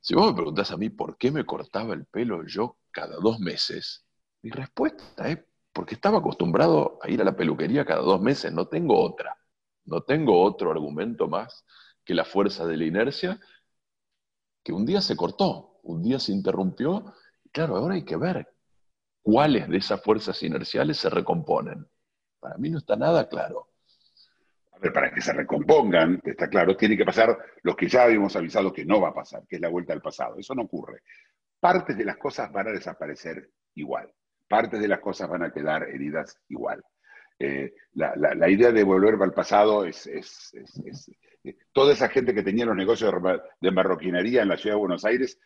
si 0.00 0.14
vos 0.14 0.28
me 0.28 0.34
preguntás 0.34 0.70
a 0.70 0.76
mí 0.76 0.90
por 0.90 1.18
qué 1.18 1.32
me 1.32 1.44
cortaba 1.44 1.94
el 1.94 2.04
pelo 2.06 2.46
yo 2.46 2.76
cada 2.92 3.16
dos 3.16 3.40
meses, 3.40 4.04
mi 4.42 4.50
respuesta 4.50 5.28
es 5.28 5.38
porque 5.74 5.96
estaba 5.96 6.18
acostumbrado 6.18 6.98
a 7.02 7.10
ir 7.10 7.20
a 7.20 7.24
la 7.24 7.36
peluquería 7.36 7.84
cada 7.84 8.00
dos 8.00 8.22
meses, 8.22 8.52
no 8.52 8.68
tengo 8.68 8.98
otra, 9.02 9.36
no 9.84 10.02
tengo 10.02 10.40
otro 10.40 10.70
argumento 10.70 11.26
más 11.26 11.66
que 12.04 12.14
la 12.14 12.24
fuerza 12.24 12.64
de 12.64 12.76
la 12.76 12.84
inercia, 12.84 13.40
que 14.62 14.72
un 14.72 14.86
día 14.86 15.02
se 15.02 15.16
cortó, 15.16 15.80
un 15.82 16.00
día 16.02 16.20
se 16.20 16.32
interrumpió, 16.32 17.12
claro, 17.52 17.76
ahora 17.76 17.94
hay 17.94 18.04
que 18.04 18.16
ver 18.16 18.48
cuáles 19.20 19.68
de 19.68 19.78
esas 19.78 20.00
fuerzas 20.00 20.40
inerciales 20.44 20.96
se 20.98 21.10
recomponen. 21.10 21.86
Para 22.38 22.56
mí 22.56 22.70
no 22.70 22.78
está 22.78 22.94
nada 22.94 23.28
claro. 23.28 23.70
A 24.72 24.78
ver, 24.78 24.92
para 24.92 25.12
que 25.12 25.20
se 25.20 25.32
recompongan, 25.32 26.20
está 26.24 26.48
claro, 26.48 26.76
tiene 26.76 26.96
que 26.96 27.04
pasar 27.04 27.36
lo 27.62 27.74
que 27.74 27.88
ya 27.88 28.04
habíamos 28.04 28.36
avisado 28.36 28.72
que 28.72 28.84
no 28.84 29.00
va 29.00 29.08
a 29.08 29.14
pasar, 29.14 29.44
que 29.48 29.56
es 29.56 29.62
la 29.62 29.68
vuelta 29.68 29.92
al 29.92 30.02
pasado. 30.02 30.36
Eso 30.38 30.54
no 30.54 30.62
ocurre. 30.62 31.02
Partes 31.58 31.96
de 31.96 32.04
las 32.04 32.16
cosas 32.16 32.52
van 32.52 32.68
a 32.68 32.72
desaparecer 32.72 33.50
igual. 33.74 34.12
Partes 34.48 34.80
de 34.80 34.88
las 34.88 35.00
cosas 35.00 35.28
van 35.28 35.42
a 35.42 35.52
quedar 35.52 35.84
heridas 35.84 36.38
igual. 36.48 36.82
Eh, 37.38 37.74
la, 37.94 38.48
idea 38.48 38.70
de 38.70 38.84
volver 38.84 39.16
al 39.20 39.32
pasado 39.32 39.84
es, 39.84 40.08
toda 41.72 41.92
esa 41.92 42.08
gente 42.08 42.34
que 42.34 42.42
tenía 42.42 42.64
los 42.64 42.76
negocios 42.76 43.12
de 43.60 43.70
marroquinería 43.70 44.42
en 44.42 44.48
la 44.48 44.56
ciudad 44.56 44.76
de 44.76 44.80
Buenos 44.80 45.04
Aires 45.04 45.38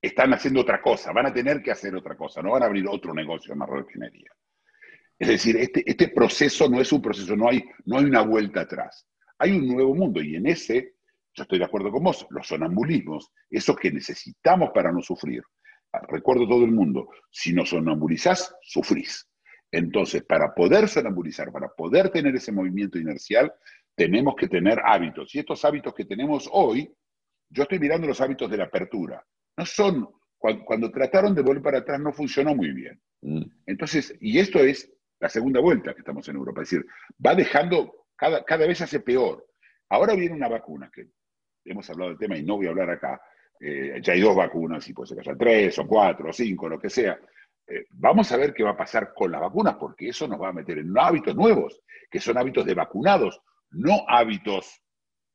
están 0.00 0.32
haciendo 0.32 0.60
otra 0.60 0.80
cosa, 0.80 1.12
van 1.12 1.26
a 1.26 1.32
tener 1.32 1.62
que 1.62 1.70
hacer 1.70 1.94
otra 1.94 2.16
cosa, 2.16 2.42
no 2.42 2.52
van 2.52 2.62
a 2.62 2.66
abrir 2.66 2.86
otro 2.88 3.12
negocio 3.12 3.52
de 3.52 3.58
marroquinería. 3.58 4.30
Es 5.18 5.28
decir, 5.28 5.56
este, 5.56 5.82
este 5.86 6.08
proceso 6.08 6.68
no 6.68 6.80
es 6.80 6.92
un 6.92 7.00
proceso, 7.00 7.36
no 7.36 7.48
hay, 7.48 7.64
no 7.86 7.98
hay 7.98 8.04
una 8.04 8.22
vuelta 8.22 8.62
atrás. 8.62 9.06
Hay 9.38 9.52
un 9.52 9.66
nuevo 9.66 9.94
mundo 9.94 10.22
y 10.22 10.36
en 10.36 10.46
ese, 10.46 10.96
yo 11.34 11.42
estoy 11.42 11.58
de 11.58 11.64
acuerdo 11.64 11.90
con 11.90 12.04
vos, 12.04 12.26
los 12.30 12.46
sonambulismos, 12.46 13.32
eso 13.50 13.74
que 13.74 13.90
necesitamos 13.90 14.70
para 14.74 14.92
no 14.92 15.02
sufrir. 15.02 15.42
Recuerdo 16.08 16.46
todo 16.46 16.64
el 16.64 16.72
mundo, 16.72 17.08
si 17.30 17.52
no 17.52 17.64
sonambulizás, 17.64 18.54
sufrís. 18.62 19.28
Entonces, 19.70 20.22
para 20.24 20.54
poder 20.54 20.88
sonambulizar, 20.88 21.50
para 21.50 21.68
poder 21.68 22.10
tener 22.10 22.34
ese 22.36 22.52
movimiento 22.52 22.98
inercial, 22.98 23.52
tenemos 23.94 24.36
que 24.36 24.48
tener 24.48 24.80
hábitos. 24.84 25.34
Y 25.34 25.38
estos 25.38 25.64
hábitos 25.64 25.94
que 25.94 26.04
tenemos 26.04 26.48
hoy, 26.52 26.92
yo 27.50 27.62
estoy 27.62 27.78
mirando 27.78 28.06
los 28.06 28.20
hábitos 28.20 28.50
de 28.50 28.58
la 28.58 28.64
apertura 28.64 29.24
no 29.56 29.66
son, 29.66 30.08
cuando, 30.38 30.90
trataron 30.90 31.34
de 31.34 31.42
volver 31.42 31.62
para 31.62 31.78
atrás 31.78 31.98
no 32.00 32.12
funcionó 32.12 32.54
muy 32.54 32.72
bien. 32.72 33.00
Mm. 33.22 33.42
Entonces, 33.66 34.14
y 34.20 34.38
esto 34.38 34.60
es 34.60 34.92
la 35.18 35.28
segunda 35.28 35.60
vuelta 35.60 35.94
que 35.94 36.00
estamos 36.00 36.28
en 36.28 36.36
Europa, 36.36 36.62
es 36.62 36.70
decir, 36.70 36.86
va 37.24 37.34
dejando, 37.34 38.06
cada, 38.16 38.44
cada 38.44 38.66
vez 38.66 38.80
hace 38.82 39.00
peor. 39.00 39.46
Ahora 39.88 40.14
viene 40.14 40.34
una 40.34 40.48
vacuna, 40.48 40.90
que 40.92 41.08
hemos 41.64 41.88
hablado 41.88 42.10
del 42.10 42.18
tema 42.18 42.36
y 42.36 42.44
no 42.44 42.56
voy 42.56 42.66
a 42.66 42.70
hablar 42.70 42.90
acá, 42.90 43.20
eh, 43.60 44.00
ya 44.02 44.12
hay 44.12 44.20
dos 44.20 44.36
vacunas, 44.36 44.88
y 44.88 44.92
puede 44.92 45.08
ser 45.08 45.18
que 45.18 45.30
haya 45.30 45.38
tres 45.38 45.78
o 45.78 45.86
cuatro 45.86 46.30
o 46.30 46.32
cinco, 46.32 46.68
lo 46.68 46.78
que 46.78 46.90
sea. 46.90 47.18
Eh, 47.66 47.86
vamos 47.90 48.30
a 48.32 48.36
ver 48.36 48.54
qué 48.54 48.62
va 48.62 48.70
a 48.70 48.76
pasar 48.76 49.12
con 49.14 49.30
las 49.30 49.40
vacunas, 49.40 49.76
porque 49.76 50.08
eso 50.08 50.28
nos 50.28 50.40
va 50.40 50.48
a 50.48 50.52
meter 50.52 50.78
en 50.78 50.92
hábitos 50.96 51.34
nuevos, 51.34 51.80
que 52.10 52.20
son 52.20 52.38
hábitos 52.38 52.64
de 52.64 52.74
vacunados, 52.74 53.40
no 53.70 54.04
hábitos 54.08 54.82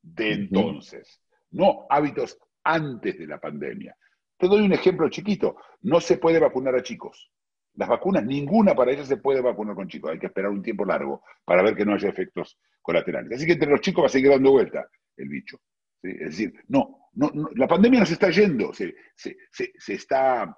de 0.01 0.33
entonces, 0.33 1.21
no 1.51 1.85
hábitos 1.89 2.37
antes 2.63 3.17
de 3.17 3.27
la 3.27 3.39
pandemia. 3.39 3.95
Te 4.37 4.47
doy 4.47 4.61
un 4.61 4.73
ejemplo 4.73 5.07
chiquito. 5.09 5.57
No 5.81 5.99
se 6.01 6.17
puede 6.17 6.39
vacunar 6.39 6.75
a 6.75 6.81
chicos. 6.81 7.31
Las 7.75 7.87
vacunas, 7.87 8.25
ninguna 8.25 8.73
para 8.73 8.91
ellas 8.91 9.07
se 9.07 9.17
puede 9.17 9.39
vacunar 9.39 9.75
con 9.75 9.87
chicos. 9.87 10.11
Hay 10.11 10.19
que 10.19 10.25
esperar 10.25 10.49
un 10.49 10.63
tiempo 10.63 10.83
largo 10.83 11.23
para 11.45 11.61
ver 11.61 11.75
que 11.75 11.85
no 11.85 11.93
haya 11.93 12.09
efectos 12.09 12.59
colaterales. 12.81 13.31
Así 13.33 13.45
que 13.45 13.53
entre 13.53 13.69
los 13.69 13.81
chicos 13.81 14.03
va 14.03 14.07
a 14.07 14.09
seguir 14.09 14.31
dando 14.31 14.51
vuelta 14.51 14.87
el 15.17 15.29
bicho. 15.29 15.59
Es 16.01 16.31
decir, 16.31 16.53
no, 16.67 17.00
no, 17.13 17.31
la 17.55 17.67
pandemia 17.67 17.99
nos 18.01 18.11
está 18.11 18.29
yendo, 18.29 18.73
se, 18.73 18.95
se 19.15 19.93
está 19.93 20.57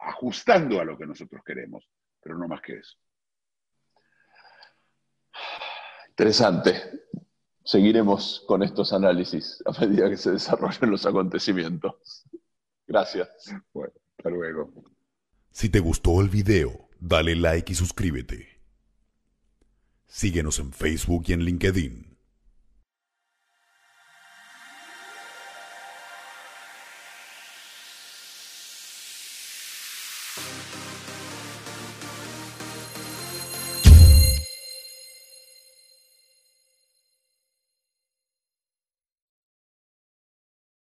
ajustando 0.00 0.80
a 0.80 0.84
lo 0.84 0.96
que 0.96 1.06
nosotros 1.06 1.42
queremos, 1.44 1.88
pero 2.22 2.38
no 2.38 2.48
más 2.48 2.60
que 2.60 2.74
eso. 2.74 2.96
Interesante. 6.10 6.74
Seguiremos 7.64 8.44
con 8.48 8.62
estos 8.62 8.92
análisis 8.92 9.62
a 9.64 9.78
medida 9.78 10.08
que 10.08 10.16
se 10.16 10.32
desarrollen 10.32 10.90
los 10.90 11.06
acontecimientos. 11.06 12.24
Gracias. 12.86 13.28
Bueno, 13.72 13.92
hasta 14.16 14.30
luego. 14.30 14.72
Si 15.50 15.68
te 15.68 15.80
gustó 15.80 16.20
el 16.20 16.28
video, 16.28 16.88
dale 16.98 17.36
like 17.36 17.72
y 17.72 17.74
suscríbete. 17.76 18.62
Síguenos 20.06 20.58
en 20.58 20.72
Facebook 20.72 21.24
y 21.26 21.34
en 21.34 21.40
LinkedIn. 21.40 22.17